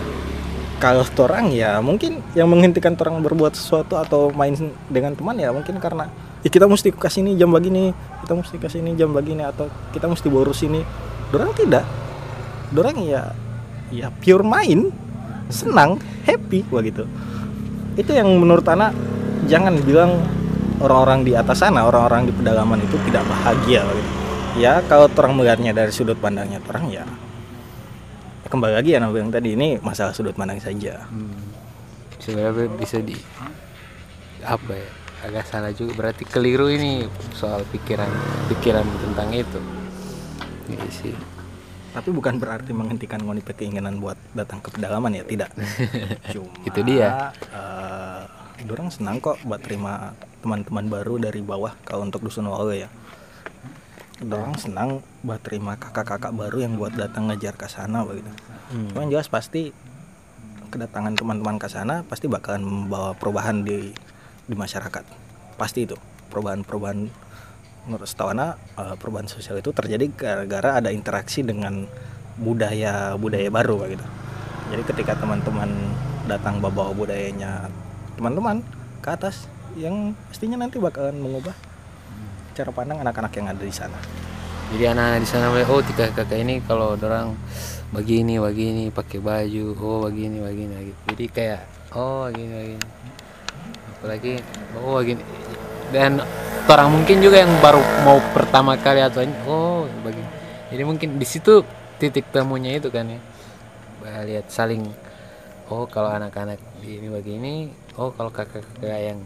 kalau 0.83 1.07
orang 1.23 1.55
ya 1.55 1.79
mungkin 1.79 2.19
yang 2.35 2.51
menghentikan 2.51 2.91
orang 2.99 3.23
berbuat 3.23 3.55
sesuatu 3.55 3.95
atau 3.95 4.35
main 4.35 4.51
dengan 4.91 5.15
teman 5.15 5.39
ya 5.39 5.47
mungkin 5.55 5.79
karena 5.79 6.11
"Ih, 6.43 6.51
kita 6.51 6.67
mesti 6.67 6.91
kasih 6.91 7.23
ini 7.23 7.39
jam 7.39 7.55
begini 7.55 7.95
kita 8.19 8.35
mesti 8.35 8.59
kasih 8.59 8.83
ini 8.83 8.91
jam 8.99 9.15
begini 9.15 9.47
atau 9.47 9.71
kita 9.95 10.11
mesti 10.11 10.27
boros 10.27 10.59
ini 10.67 10.83
dorang 11.34 11.52
tidak. 11.58 11.86
Dorang 12.69 13.02
ya 13.02 13.34
ya 13.93 14.10
pure 14.22 14.46
main 14.46 14.89
senang 15.54 16.02
happy 16.26 16.65
begitu 16.65 17.06
itu 17.93 18.10
yang 18.10 18.26
menurut 18.41 18.65
anak 18.65 18.89
jangan 19.46 19.78
bilang 19.86 20.17
orang-orang 20.82 21.22
di 21.22 21.38
atas 21.38 21.62
sana 21.62 21.86
orang-orang 21.86 22.26
di 22.26 22.34
pedalaman 22.34 22.82
itu 22.82 22.98
tidak 23.06 23.22
bahagia 23.30 23.86
begitu. 23.86 24.12
ya 24.58 24.82
kalau 24.89 25.06
orang 25.13 25.34
melihatnya 25.38 25.72
dari 25.78 25.93
sudut 25.93 26.17
pandangnya 26.17 26.58
orang 26.69 26.89
ya. 26.89 27.06
Kembali 28.50 28.78
lagi 28.78 28.93
ya 28.93 29.02
yang 29.02 29.34
tadi 29.34 29.58
ini 29.58 29.82
masalah 29.82 30.13
sudut 30.13 30.38
pandang 30.38 30.62
saja. 30.62 31.10
Hmm. 31.10 31.54
sebenarnya 32.22 32.69
bisa 32.78 33.02
di 33.02 33.17
apa 34.46 34.74
ya 34.78 34.89
agak 35.26 35.46
salah 35.50 35.74
juga. 35.74 35.91
Berarti 35.98 36.24
keliru 36.26 36.69
ini 36.69 37.10
soal 37.34 37.65
pikiran 37.74 38.10
pikiran 38.54 38.86
tentang 39.02 39.34
itu 39.34 39.83
Iya 40.69 40.88
sih 40.89 41.15
tapi 41.93 42.10
bukan 42.10 42.41
berarti 42.41 42.73
menghentikan 42.73 43.21
ngoni 43.21 43.45
keinginan 43.45 44.02
buat 44.02 44.17
datang 44.34 44.58
ke 44.65 44.73
pedalaman 44.73 45.13
ya 45.13 45.21
tidak 45.30 45.54
cuma 46.34 46.49
Itu 46.65 46.82
dia. 46.82 47.30
eh, 47.54 48.21
dorang 48.65 48.89
senang 48.89 49.21
kok 49.21 49.38
buat 49.45 49.62
terima 49.62 50.17
teman-teman 50.41 50.89
baru 50.89 51.21
dari 51.21 51.45
bawah 51.45 51.78
kalau 51.86 52.10
untuk 52.10 52.26
dusun 52.26 52.49
wawe 52.49 52.73
ya 52.73 52.89
dorang 54.26 54.58
senang 54.58 55.06
buat 55.21 55.38
terima 55.45 55.78
kakak-kakak 55.78 56.34
baru 56.34 56.65
yang 56.65 56.82
buat 56.82 56.97
datang 56.97 57.30
ngejar 57.30 57.54
ke 57.54 57.69
sana 57.69 58.02
begitu 58.02 58.34
Hmm. 58.73 58.89
Cuma 58.89 59.06
yang 59.06 59.21
jelas 59.21 59.30
pasti 59.30 59.69
kedatangan 60.73 61.13
teman-teman 61.13 61.62
ke 61.62 61.69
sana 61.69 62.02
pasti 62.10 62.26
bakalan 62.26 62.65
membawa 62.65 63.13
perubahan 63.13 63.62
di 63.62 63.93
di 64.49 64.56
masyarakat. 64.58 65.06
Pasti 65.62 65.86
itu 65.86 65.93
perubahan-perubahan 66.34 67.06
menurut 67.88 68.08
setawana 68.08 68.56
eh, 68.80 68.96
perubahan 68.96 69.28
sosial 69.28 69.60
itu 69.60 69.72
terjadi 69.76 70.06
gara-gara 70.13 70.80
ada 70.80 70.89
interaksi 70.89 71.43
dengan 71.43 71.88
budaya 72.39 73.13
budaya 73.19 73.50
baru 73.54 73.86
gitu. 73.91 74.06
Jadi 74.74 74.84
ketika 74.89 75.13
teman-teman 75.19 75.69
datang 76.26 76.63
bawa 76.63 76.96
budayanya 76.96 77.67
teman-teman 78.15 78.63
ke 79.04 79.10
atas 79.12 79.52
yang 79.76 80.15
pastinya 80.30 80.63
nanti 80.63 80.80
bakalan 80.80 81.17
mengubah 81.17 81.54
cara 82.54 82.69
pandang 82.69 83.02
anak-anak 83.02 83.34
yang 83.34 83.50
ada 83.50 83.63
di 83.65 83.74
sana. 83.74 83.98
jadi 84.74 84.93
anak-anak 84.93 85.19
di 85.22 85.30
sana 85.30 85.50
oh 85.50 85.82
tiga 85.86 86.10
kakak 86.13 86.39
ini 86.46 86.62
kalau 86.65 86.93
orang 86.98 87.34
begini 87.93 88.41
begini 88.41 88.89
pakai 88.89 89.22
baju 89.22 89.65
oh 89.78 89.98
begini 90.10 90.41
begini 90.41 90.74
gitu 90.89 91.00
jadi 91.13 91.26
kayak 91.30 91.62
oh 91.93 92.30
begini 92.30 92.54
begini 92.54 92.88
apalagi 93.93 94.34
oh 94.82 94.98
begini 95.02 95.22
dan 95.91 96.24
orang 96.69 96.89
mungkin 96.93 97.19
juga 97.19 97.43
yang 97.43 97.52
baru 97.60 97.82
mau 98.08 98.22
pertama 98.32 98.80
kali 98.80 99.04
atau 99.04 99.19
ini 99.26 99.36
oh 99.50 99.89
begini 100.06 100.30
jadi 100.72 100.84
mungkin 100.88 101.19
di 101.19 101.28
situ 101.28 101.65
titik 102.00 102.32
temunya 102.34 102.78
itu 102.78 102.89
kan 102.89 103.06
ya. 103.06 103.19
Lihat 104.04 104.52
saling 104.52 104.84
oh 105.72 105.88
kalau 105.88 106.12
anak-anak 106.12 106.60
ini 106.84 107.08
begini 107.08 107.54
oh 108.00 108.12
kalau 108.15 108.32
kakak-kakak 108.32 109.13
yang 109.13 109.19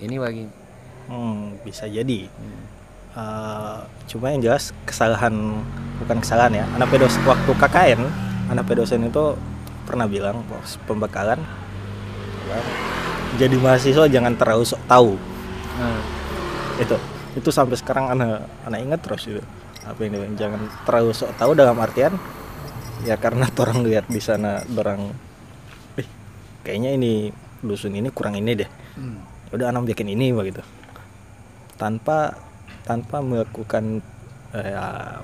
ini 0.00 0.16
begini 0.16 0.52
Hmm, 1.10 1.58
bisa 1.66 1.90
jadi. 1.90 2.30
Hmm. 2.30 2.62
Eh, 3.18 3.78
cuma 4.06 4.30
yang 4.30 4.38
jelas 4.38 4.70
kesalahan 4.86 5.58
bukan 5.98 6.22
kesalahan 6.22 6.62
ya. 6.62 6.64
Anak 6.78 6.94
pedos 6.94 7.18
waktu 7.26 7.50
KKN 7.50 8.30
anak 8.50 8.66
pedosen 8.66 9.06
itu 9.06 9.38
pernah 9.86 10.10
bilang 10.10 10.42
pembekalan 10.84 11.38
jadi 13.38 13.54
mahasiswa 13.62 14.10
jangan 14.10 14.34
terlalu 14.34 14.66
sok 14.66 14.82
tahu 14.90 15.14
Itu 16.78 16.96
itu 17.30 17.48
sampai 17.48 17.78
sekarang 17.78 18.10
anak 18.10 18.42
anak 18.66 18.78
ingat 18.82 19.00
terus 19.06 19.22
itu 19.24 19.42
apa 19.80 20.00
ini 20.02 20.18
Bang? 20.18 20.34
jangan 20.34 20.60
terlalu 20.82 21.14
sok 21.14 21.30
tahu 21.38 21.54
dalam 21.54 21.78
artian 21.78 22.10
ya 23.02 23.14
karena 23.14 23.46
orang 23.62 23.86
lihat 23.86 24.10
di 24.10 24.18
sana 24.18 24.60
orang 24.66 25.14
eh 25.94 26.08
kayaknya 26.60 26.98
ini 26.98 27.30
dusun 27.60 27.94
ini 27.94 28.10
kurang 28.10 28.34
ini 28.34 28.54
deh 28.58 28.70
Hmm. 28.90 29.22
udah 29.54 29.70
anak 29.70 29.94
bikin 29.94 30.10
ini 30.10 30.34
begitu 30.34 30.60
tanpa 31.78 32.34
tanpa 32.82 33.22
melakukan 33.22 34.02
eh, 34.50 34.74
ya, 34.74 35.22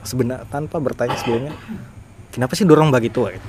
sebenar 0.00 0.48
tanpa 0.48 0.80
bertanya 0.80 1.12
sebelumnya 1.14 1.52
kenapa 2.32 2.56
sih 2.56 2.64
dorong 2.64 2.88
begitu 2.88 3.28
gitu? 3.28 3.48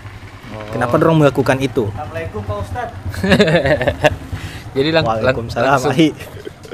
kenapa 0.75 0.99
dorong 0.99 1.23
melakukan 1.23 1.57
itu 1.63 1.87
Assalamualaikum 1.95 2.41
Pak 2.43 2.57
Ustad 2.59 2.89
jadi 4.75 4.89
lang 4.91 5.03
Waalaikumsalam 5.07 5.71
langsung 5.71 5.95
Ahi. 5.95 6.09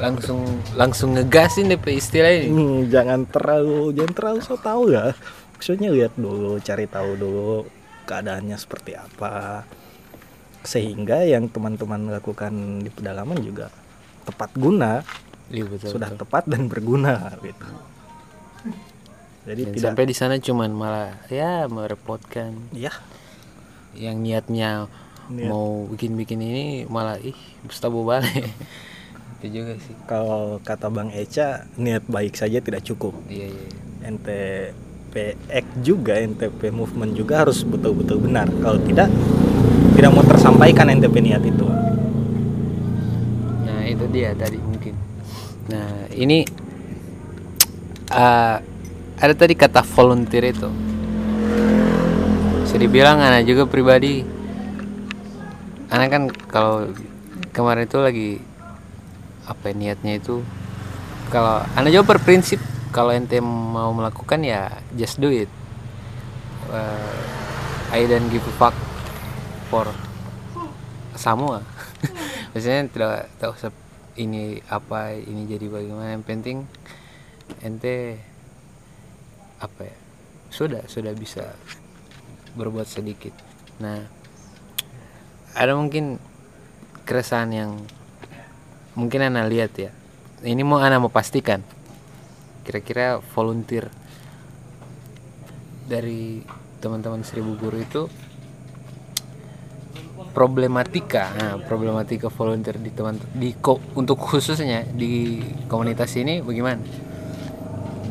langsung 0.01 0.39
langsung 0.73 1.09
ngegasin 1.13 1.69
deh 1.69 1.77
Pe, 1.77 1.93
istilah 1.93 2.33
ini. 2.33 2.49
Hmm, 2.49 2.77
jangan 2.89 3.29
terlalu 3.29 3.93
jangan 3.93 4.13
terlalu 4.17 4.39
so 4.41 4.57
tahu 4.57 4.89
ya. 4.89 5.13
Maksudnya 5.53 5.93
lihat 5.93 6.17
dulu 6.17 6.57
cari 6.57 6.89
tahu 6.89 7.09
dulu 7.13 7.69
keadaannya 8.09 8.57
seperti 8.57 8.97
apa. 8.97 9.61
Sehingga 10.65 11.21
yang 11.21 11.45
teman-teman 11.53 12.09
lakukan 12.09 12.81
di 12.81 12.89
pedalaman 12.89 13.37
juga 13.45 13.69
tepat 14.25 14.49
guna. 14.57 15.05
Iya, 15.53 15.67
betul, 15.69 15.99
sudah 15.99 16.09
betul. 16.09 16.21
tepat 16.25 16.43
dan 16.49 16.65
berguna 16.65 17.37
gitu. 17.45 17.67
Jadi 19.41 19.61
Dan 19.67 19.73
tidak 19.77 19.85
sampai 19.93 20.03
di 20.09 20.15
sana 20.17 20.35
cuman 20.41 20.69
malah 20.73 21.13
ya 21.29 21.69
merepotkan. 21.69 22.57
Ya 22.73 22.93
yang 23.97 24.23
niatnya 24.23 24.87
Niat. 25.31 25.47
mau 25.47 25.87
bikin-bikin 25.87 26.39
ini 26.43 26.65
malah 26.91 27.15
ih 27.23 27.37
Gustavo 27.63 28.03
balik 28.03 28.51
itu 29.41 29.57
juga 29.57 29.73
sih. 29.81 29.97
Kalau 30.05 30.61
kata 30.61 30.93
Bang 30.93 31.09
Eca 31.09 31.65
niat 31.81 32.05
baik 32.05 32.37
saja 32.37 32.61
tidak 32.61 32.85
cukup. 32.85 33.17
Iya 33.25 33.49
iya. 33.49 33.67
NTPX 34.13 35.65
juga 35.81 36.21
NTP 36.21 36.69
movement 36.69 37.17
juga 37.17 37.41
harus 37.41 37.65
betul-betul 37.65 38.21
benar. 38.21 38.45
Kalau 38.61 38.77
tidak 38.85 39.09
tidak 39.97 40.09
mau 40.13 40.21
tersampaikan 40.21 40.93
NTP 40.93 41.15
niat 41.25 41.41
itu. 41.41 41.65
Nah 43.65 43.81
itu 43.89 44.05
dia 44.13 44.37
tadi 44.37 44.61
mungkin. 44.61 44.93
Nah 45.73 46.05
ini 46.13 46.45
eh, 48.13 48.55
ada 49.17 49.33
tadi 49.33 49.53
kata 49.57 49.81
volunteer 49.81 50.53
itu. 50.53 50.69
Bisa 52.61 52.77
dibilang 52.77 53.17
anak 53.17 53.49
juga 53.49 53.65
pribadi 53.65 54.21
anak 55.91 56.07
kan 56.07 56.23
kalau 56.47 56.87
kemarin 57.51 57.83
itu 57.85 57.99
lagi 57.99 58.29
apa 59.43 59.69
ya, 59.69 59.75
niatnya 59.75 60.13
itu 60.23 60.39
kalau 61.27 61.63
anak 61.75 61.91
juga 61.91 62.15
berprinsip 62.15 62.59
kalau 62.91 63.15
ente 63.15 63.39
mau 63.43 63.95
melakukan 63.95 64.43
ya 64.43 64.67
just 64.99 65.19
do 65.19 65.31
it. 65.31 65.47
Eh, 66.71 67.19
I 67.91 68.03
don't 68.07 68.27
give 68.27 68.43
a 68.43 68.55
fuck 68.59 68.75
for 69.71 69.87
semua. 71.15 71.63
Biasanya 72.51 72.91
tidak 72.91 73.51
usah 73.55 73.71
ini 74.19 74.59
apa 74.67 75.15
ini 75.15 75.47
jadi 75.47 75.71
bagaimana. 75.71 76.19
Yang 76.19 76.25
penting 76.27 76.57
ente 77.63 78.19
apa 79.63 79.87
ya 79.87 79.97
sudah 80.51 80.83
sudah 80.91 81.15
bisa 81.15 81.55
berbuat 82.59 82.87
sedikit. 82.91 83.31
Nah 83.79 84.20
ada 85.55 85.75
mungkin 85.75 86.17
keresahan 87.03 87.51
yang 87.51 87.71
mungkin 88.95 89.27
anak 89.27 89.51
lihat 89.51 89.71
ya. 89.75 89.91
Ini 90.41 90.61
mau 90.63 90.81
anak 90.81 91.03
mau 91.03 91.11
pastikan. 91.11 91.61
Kira-kira 92.65 93.19
volunteer 93.33 93.89
dari 95.89 96.41
teman-teman 96.81 97.21
seribu 97.21 97.59
guru 97.59 97.77
itu 97.77 98.01
problematika 100.31 101.27
nah, 101.35 101.55
problematika 101.59 102.31
volunteer 102.31 102.79
di 102.79 102.89
teman 102.95 103.19
di 103.35 103.51
ko- 103.59 103.83
untuk 103.99 104.15
khususnya 104.15 104.87
di 104.87 105.43
komunitas 105.67 106.15
ini 106.15 106.39
bagaimana? 106.39 106.79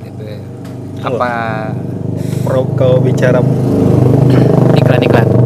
Gitu. 0.05 0.23
Apa 1.01 1.31
Pro, 2.45 2.69
kalau 2.77 3.01
bicara 3.01 3.41
iklan-iklan. 4.77 5.27
eh, 5.29 5.40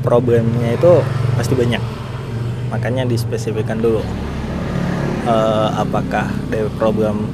problemnya 0.00 0.72
itu 0.72 1.00
pasti 1.34 1.54
banyak. 1.54 1.82
Makanya 2.68 3.04
dispesifikkan 3.04 3.78
dulu 3.78 4.00
Eh, 5.20 5.68
apakah 5.76 6.32
dari 6.48 6.64
problem 6.74 7.28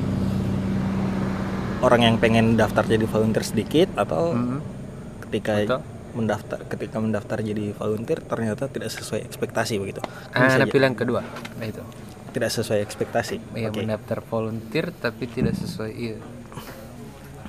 orang 1.78 2.00
yang 2.02 2.16
pengen 2.18 2.58
daftar 2.58 2.82
jadi 2.82 3.06
volunteer 3.06 3.46
sedikit 3.46 3.88
atau 3.94 4.34
Mhm. 4.34 4.58
ketika 5.22 5.52
Atau? 5.56 5.80
mendaftar 6.10 6.58
ketika 6.66 6.96
mendaftar 6.98 7.38
jadi 7.38 7.70
volunteer 7.72 8.18
ternyata 8.20 8.66
tidak 8.66 8.90
sesuai 8.90 9.22
ekspektasi 9.22 9.78
begitu. 9.78 10.02
Kan 10.32 10.34
ah, 10.34 10.44
bisa 10.44 10.58
anak 10.58 10.66
aja. 10.66 10.74
pilih 10.74 10.86
yang 10.88 10.98
kedua 10.98 11.20
nah 11.56 11.64
itu. 11.64 11.82
Tidak 12.32 12.50
sesuai 12.50 12.80
ekspektasi. 12.82 13.36
Ya 13.54 13.70
Oke. 13.70 13.80
mendaftar 13.80 14.18
volunteer 14.20 14.90
tapi 14.90 15.24
tidak 15.26 15.54
sesuai 15.54 15.92
iya. 15.92 16.18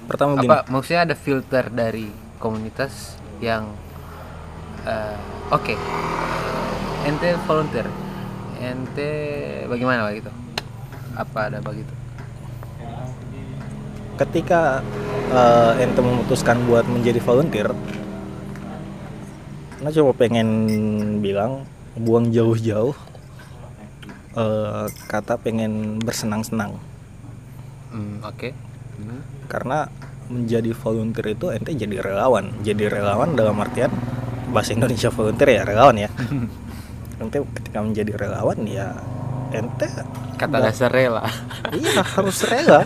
Pertama 0.05 0.37
gini 0.37 0.47
apa 0.47 0.69
maksudnya 0.69 1.01
ada 1.03 1.15
filter 1.17 1.67
dari 1.67 2.07
komunitas 2.37 3.17
yang 3.39 3.73
eh, 4.87 5.15
oke. 5.51 5.75
Ente 7.03 7.35
volunteer. 7.43 7.87
Ente 8.57 9.09
bagaimana 9.67 10.07
begitu 10.09 10.31
apa 11.17 11.49
ada 11.49 11.59
begitu 11.65 11.89
ketika 14.17 14.81
eh, 15.29 15.81
ente 15.81 16.01
memutuskan 16.01 16.65
buat 16.69 16.85
menjadi 16.89 17.21
volunteer 17.21 17.69
Nah 19.77 19.93
cuma 19.93 20.09
pengen 20.09 20.49
bilang 21.21 21.61
buang 21.93 22.33
jauh-jauh 22.33 22.97
eh, 24.33 24.85
kata 25.05 25.37
pengen 25.37 26.01
bersenang-senang. 26.01 26.81
Hmm, 27.93 28.21
oke. 28.25 28.49
Hmm. 28.97 29.21
karena 29.45 29.85
menjadi 30.25 30.73
volunteer 30.73 31.37
itu 31.37 31.53
ente 31.53 31.77
jadi 31.77 32.01
relawan. 32.01 32.49
Jadi 32.65 32.89
relawan 32.89 33.37
dalam 33.37 33.61
artian 33.61 33.93
bahasa 34.51 34.73
Indonesia 34.73 35.09
volunteer 35.11 35.61
ya 35.61 35.63
relawan 35.67 35.95
ya 35.97 36.09
ente 37.21 37.37
ketika 37.41 37.79
menjadi 37.81 38.11
relawan 38.15 38.59
ya 38.67 38.93
ente 39.51 39.87
kata 40.37 40.57
dasar 40.59 40.91
rela 40.91 41.25
iya 41.73 42.03
harus 42.03 42.45
rela 42.45 42.85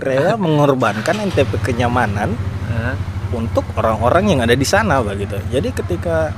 rela 0.00 0.38
mengorbankan 0.38 1.18
ente 1.22 1.44
kenyamanan 1.62 2.32
Hah? 2.66 3.16
untuk 3.34 3.66
orang-orang 3.74 4.36
yang 4.36 4.40
ada 4.44 4.54
di 4.54 4.66
sana 4.66 5.02
begitu. 5.02 5.34
Jadi 5.50 5.74
ketika 5.74 6.30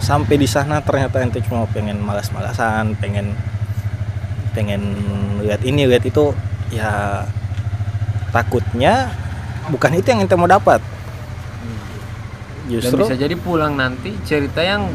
sampai 0.00 0.36
di 0.36 0.48
sana 0.48 0.80
ternyata 0.84 1.20
ente 1.24 1.40
cuma 1.44 1.64
pengen 1.70 2.00
malas-malasan, 2.00 2.96
pengen 3.00 3.32
pengen 4.52 4.82
lihat 5.40 5.62
ini 5.64 5.86
lihat 5.86 6.04
itu, 6.04 6.34
ya 6.74 7.24
takutnya 8.34 9.12
bukan 9.70 9.96
itu 9.96 10.06
yang 10.12 10.20
ente 10.24 10.36
mau 10.36 10.50
dapat. 10.50 10.82
Dan 12.70 12.78
Justru 12.78 13.02
bisa 13.02 13.16
jadi 13.18 13.34
pulang 13.34 13.74
nanti 13.74 14.14
cerita 14.22 14.62
yang 14.62 14.86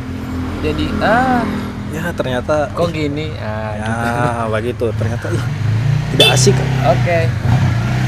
jadi 0.64 0.86
ah 1.04 1.44
ya 1.92 2.16
ternyata 2.16 2.72
kok 2.72 2.90
gini 2.96 3.36
ah 3.36 3.72
ya 3.76 3.92
gitu. 3.92 4.48
begitu. 4.56 4.86
Ternyata 4.96 5.26
ih, 5.36 5.46
tidak 6.16 6.28
asik. 6.40 6.56
oke 6.88 7.20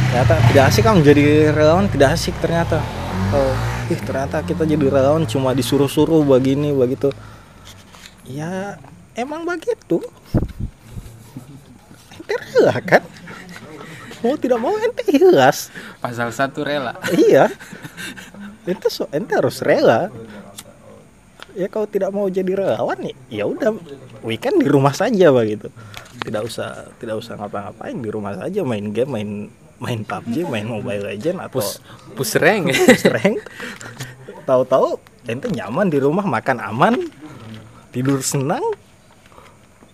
Ternyata 0.07 0.33
tidak 0.47 0.63
asik 0.71 0.83
kan 0.87 0.95
menjadi 1.03 1.51
relawan 1.51 1.85
tidak 1.91 2.09
asik 2.15 2.35
ternyata. 2.39 2.79
Oh, 3.35 3.51
ih 3.91 3.99
ternyata 3.99 4.39
kita 4.39 4.63
jadi 4.63 4.87
relawan 4.87 5.27
cuma 5.27 5.51
disuruh-suruh 5.51 6.23
begini 6.23 6.71
begitu. 6.71 7.11
Ya 8.23 8.79
emang 9.19 9.43
begitu. 9.43 9.99
Ente 12.15 12.35
rela 12.39 12.79
kan? 12.79 13.03
Mau 14.23 14.33
tidak 14.39 14.57
mau 14.63 14.73
ente 14.79 15.03
ikhlas. 15.11 15.69
pasal 16.01 16.31
satu 16.31 16.63
rela 16.63 16.95
iya. 17.13 17.51
Ente 18.67 18.91
so, 18.91 19.07
ente 19.15 19.31
harus 19.31 19.63
rela. 19.63 20.11
Ya 21.55 21.71
kalau 21.71 21.87
tidak 21.89 22.13
mau 22.13 22.29
jadi 22.29 22.53
relawan 22.53 23.01
ya 23.01 23.15
ya 23.31 23.43
udah 23.49 23.73
weekend 24.21 24.61
di 24.61 24.67
rumah 24.69 24.93
saja 24.93 25.31
begitu. 25.31 25.71
Tidak 26.21 26.43
usah 26.43 26.91
tidak 26.99 27.17
usah 27.17 27.39
ngapa-ngapain 27.39 27.97
di 27.97 28.09
rumah 28.11 28.35
saja 28.35 28.61
main 28.61 28.91
game, 28.91 29.09
main 29.09 29.29
main 29.79 30.01
PUBG, 30.03 30.45
main 30.45 30.67
Mobile 30.67 31.15
Legend 31.15 31.41
atau 31.41 31.63
pus 31.63 31.81
pusreng 32.13 32.69
strength. 33.01 33.47
Tahu-tahu 34.45 34.99
ente 35.25 35.47
nyaman 35.49 35.87
di 35.87 35.97
rumah, 35.97 36.27
makan 36.27 36.59
aman, 36.59 36.93
tidur 37.95 38.19
senang. 38.21 38.63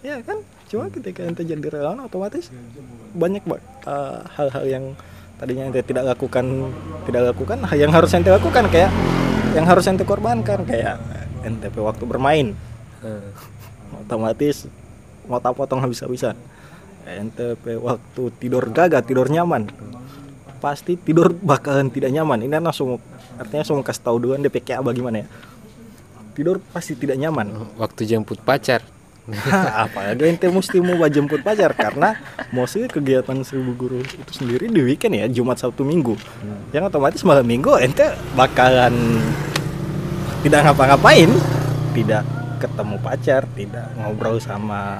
Ya 0.03 0.19
kan? 0.25 0.43
Cuma 0.67 0.89
ketika 0.89 1.23
ente 1.23 1.45
jadi 1.45 1.61
relawan 1.69 2.01
otomatis 2.03 2.49
banyak 3.13 3.45
eh, 3.85 4.19
hal-hal 4.35 4.65
yang 4.65 4.85
tadinya 5.43 5.67
ente 5.67 5.83
tidak 5.83 6.15
lakukan 6.15 6.71
tidak 7.03 7.35
lakukan 7.35 7.59
hal 7.67 7.75
yang 7.75 7.91
harus 7.91 8.15
ente 8.15 8.31
lakukan 8.31 8.71
kayak 8.71 8.87
yang 9.51 9.67
harus 9.67 9.83
ente 9.91 10.07
korbankan 10.07 10.63
kayak 10.63 10.95
ente 11.43 11.67
waktu 11.75 12.03
bermain. 12.07 12.55
Eh, 13.03 13.29
otomatis 13.99 14.71
mau 15.27 15.43
tak 15.43 15.59
potong 15.59 15.83
habis-habisan 15.83 16.39
NTP 17.03 17.75
waktu 17.83 18.23
tidur 18.39 18.71
gagah 18.71 19.03
tidur 19.03 19.27
nyaman. 19.27 19.67
Pasti 20.63 20.95
tidur 20.95 21.35
bakalan 21.35 21.91
tidak 21.91 22.15
nyaman. 22.15 22.47
Ini 22.47 22.63
langsung 22.63 22.95
artinya 23.35 23.67
langsung 23.67 23.83
kasih 23.83 24.03
tahu 24.07 24.15
duluan 24.23 24.39
DPK 24.39 24.79
bagaimana 24.79 25.27
ya. 25.27 25.27
Tidur 26.31 26.63
pasti 26.71 26.95
tidak 26.95 27.19
nyaman. 27.19 27.75
Waktu 27.75 28.07
jemput 28.07 28.39
pacar 28.39 28.92
Apalagi 29.87 30.27
ente 30.27 30.51
mesti 30.51 30.83
mau 30.83 30.99
jemput 31.07 31.39
pacar 31.39 31.71
karena 31.71 32.19
mostly 32.51 32.91
kegiatan 32.91 33.39
seribu 33.47 33.71
guru 33.75 33.99
itu 34.03 34.31
sendiri 34.35 34.67
di 34.67 34.81
weekend 34.83 35.15
ya 35.15 35.25
Jumat 35.31 35.59
Sabtu 35.59 35.87
Minggu. 35.87 36.19
Yang 36.75 36.91
otomatis 36.91 37.21
malam 37.23 37.47
Minggu 37.47 37.79
ente 37.79 38.03
bakalan 38.35 39.23
tidak 40.43 40.59
ngapa-ngapain 40.67 41.31
tidak 41.95 42.27
ketemu 42.59 42.95
pacar 42.99 43.41
tidak 43.55 43.87
ngobrol 43.95 44.39
sama 44.43 44.99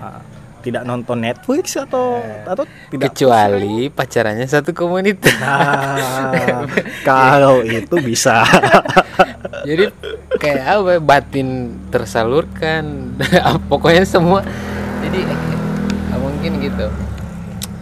tidak 0.63 0.87
nonton 0.87 1.19
Netflix 1.19 1.75
atau 1.75 2.23
atau 2.47 2.63
tidak. 2.87 3.11
kecuali 3.11 3.91
pacarannya 3.91 4.47
satu 4.47 4.71
komunitas. 4.71 5.35
Nah, 5.43 6.63
kalau 7.03 7.59
itu 7.67 7.99
bisa 7.99 8.47
jadi 9.63 9.89
kayak 10.37 10.63
apa 10.67 10.89
ya, 10.95 11.01
batin 11.01 11.49
tersalurkan. 11.87 13.15
Pokoknya 13.71 14.03
semua. 14.03 14.43
Jadi 15.03 15.23
mungkin 16.19 16.59
gitu. 16.59 16.87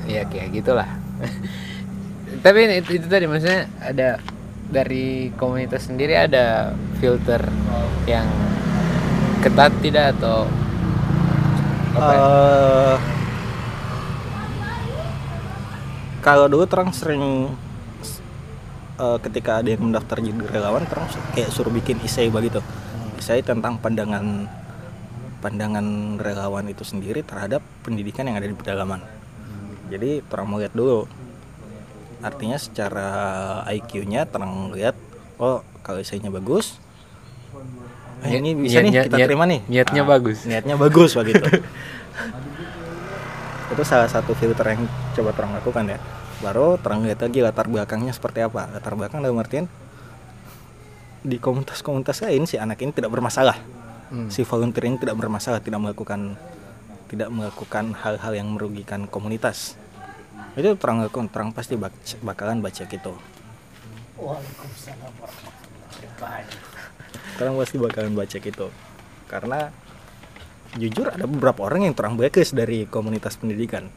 Ya 0.06 0.22
kayak 0.30 0.54
gitulah. 0.54 0.90
Tapi 2.46 2.60
itu, 2.78 3.02
itu 3.02 3.08
tadi 3.10 3.26
maksudnya 3.26 3.66
ada 3.82 4.22
dari 4.72 5.30
komunitas 5.36 5.90
sendiri 5.90 6.16
ada 6.16 6.78
filter 7.02 7.44
yang 8.08 8.26
ketat 9.44 9.74
tidak 9.84 10.16
atau 10.18 10.48
apa 11.98 12.12
ya? 12.14 12.22
Eh, 12.22 12.98
kalau 16.22 16.46
dulu 16.48 16.64
terang 16.70 16.94
sering 16.94 17.52
eh, 18.94 19.18
ketika 19.22 19.60
ada 19.60 19.70
yang 19.70 19.84
mendaftar 19.84 20.18
jadi 20.18 20.32
relawan 20.50 20.84
terang 20.84 21.08
su- 21.08 21.24
kayak 21.32 21.50
suruh 21.50 21.70
bikin 21.70 22.00
isai 22.02 22.28
begitu 22.28 22.60
isai 23.16 23.40
tentang 23.40 23.78
pandangan 23.78 24.50
pandangan 25.38 25.86
relawan 26.18 26.66
itu 26.66 26.82
sendiri 26.82 27.22
terhadap 27.22 27.62
pendidikan 27.82 28.24
yang 28.24 28.36
ada 28.36 28.46
di 28.46 28.54
pedalaman. 28.54 29.02
Jadi 29.88 30.22
terang 30.24 30.46
mau 30.46 30.58
lihat 30.58 30.72
dulu. 30.72 31.10
Artinya 32.20 32.56
secara 32.56 33.10
IQ-nya 33.68 34.26
terang 34.26 34.70
lihat 34.70 34.94
oh 35.38 35.62
kalau 35.82 35.98
isainya 35.98 36.30
bagus 36.30 36.78
eh, 38.22 38.38
ini 38.38 38.54
bisa 38.56 38.80
nih 38.80 38.90
Niat- 38.92 39.06
kita 39.08 39.18
niat- 39.18 39.28
terima 39.28 39.46
nih. 39.46 39.62
niatnya 39.66 40.02
Ah, 40.04 40.08
bagus. 40.08 40.38
niatnya 40.46 40.76
bagus 40.78 41.12
begitu 41.16 41.42
itu 43.72 43.84
salah 43.84 44.06
satu 44.06 44.34
filter 44.34 44.68
yang 44.68 44.84
coba 45.12 45.32
terang 45.32 45.52
lakukan 45.54 45.84
ya 45.88 46.00
baru 46.42 46.82
terang 46.82 47.06
lihat 47.06 47.22
lagi 47.22 47.40
latar 47.46 47.70
belakangnya 47.70 48.12
seperti 48.12 48.42
apa? 48.42 48.66
Latar 48.74 48.98
belakang 48.98 49.22
dalam 49.22 49.38
artian 49.38 49.70
di 51.22 51.38
komunitas-komunitas 51.38 52.26
lain 52.26 52.50
si 52.50 52.58
anak 52.58 52.82
ini 52.82 52.92
tidak 52.92 53.14
bermasalah. 53.14 53.80
Hmm. 54.12 54.28
si 54.28 54.44
volunteer 54.44 54.92
ini 54.92 55.00
tidak 55.00 55.16
bermasalah 55.16 55.64
tidak 55.64 55.80
melakukan 55.80 56.36
tidak 57.08 57.32
melakukan 57.32 57.96
hal-hal 57.96 58.36
yang 58.36 58.52
merugikan 58.52 59.08
komunitas. 59.08 59.80
Itu 60.60 60.76
terang 60.76 61.08
terang 61.08 61.56
pasti 61.56 61.80
bak- 61.80 62.20
bakalan 62.20 62.60
baca 62.60 62.84
gitu. 62.84 63.14
Terang 67.40 67.56
pasti 67.56 67.76
bakalan 67.80 68.12
baca 68.12 68.36
gitu. 68.36 68.68
Karena 69.32 69.72
jujur 70.76 71.08
ada 71.08 71.24
beberapa 71.24 71.68
orang 71.68 71.88
yang 71.88 71.96
terang 71.96 72.16
bekes 72.16 72.52
dari 72.52 72.88
komunitas 72.88 73.36
pendidikan 73.36 73.92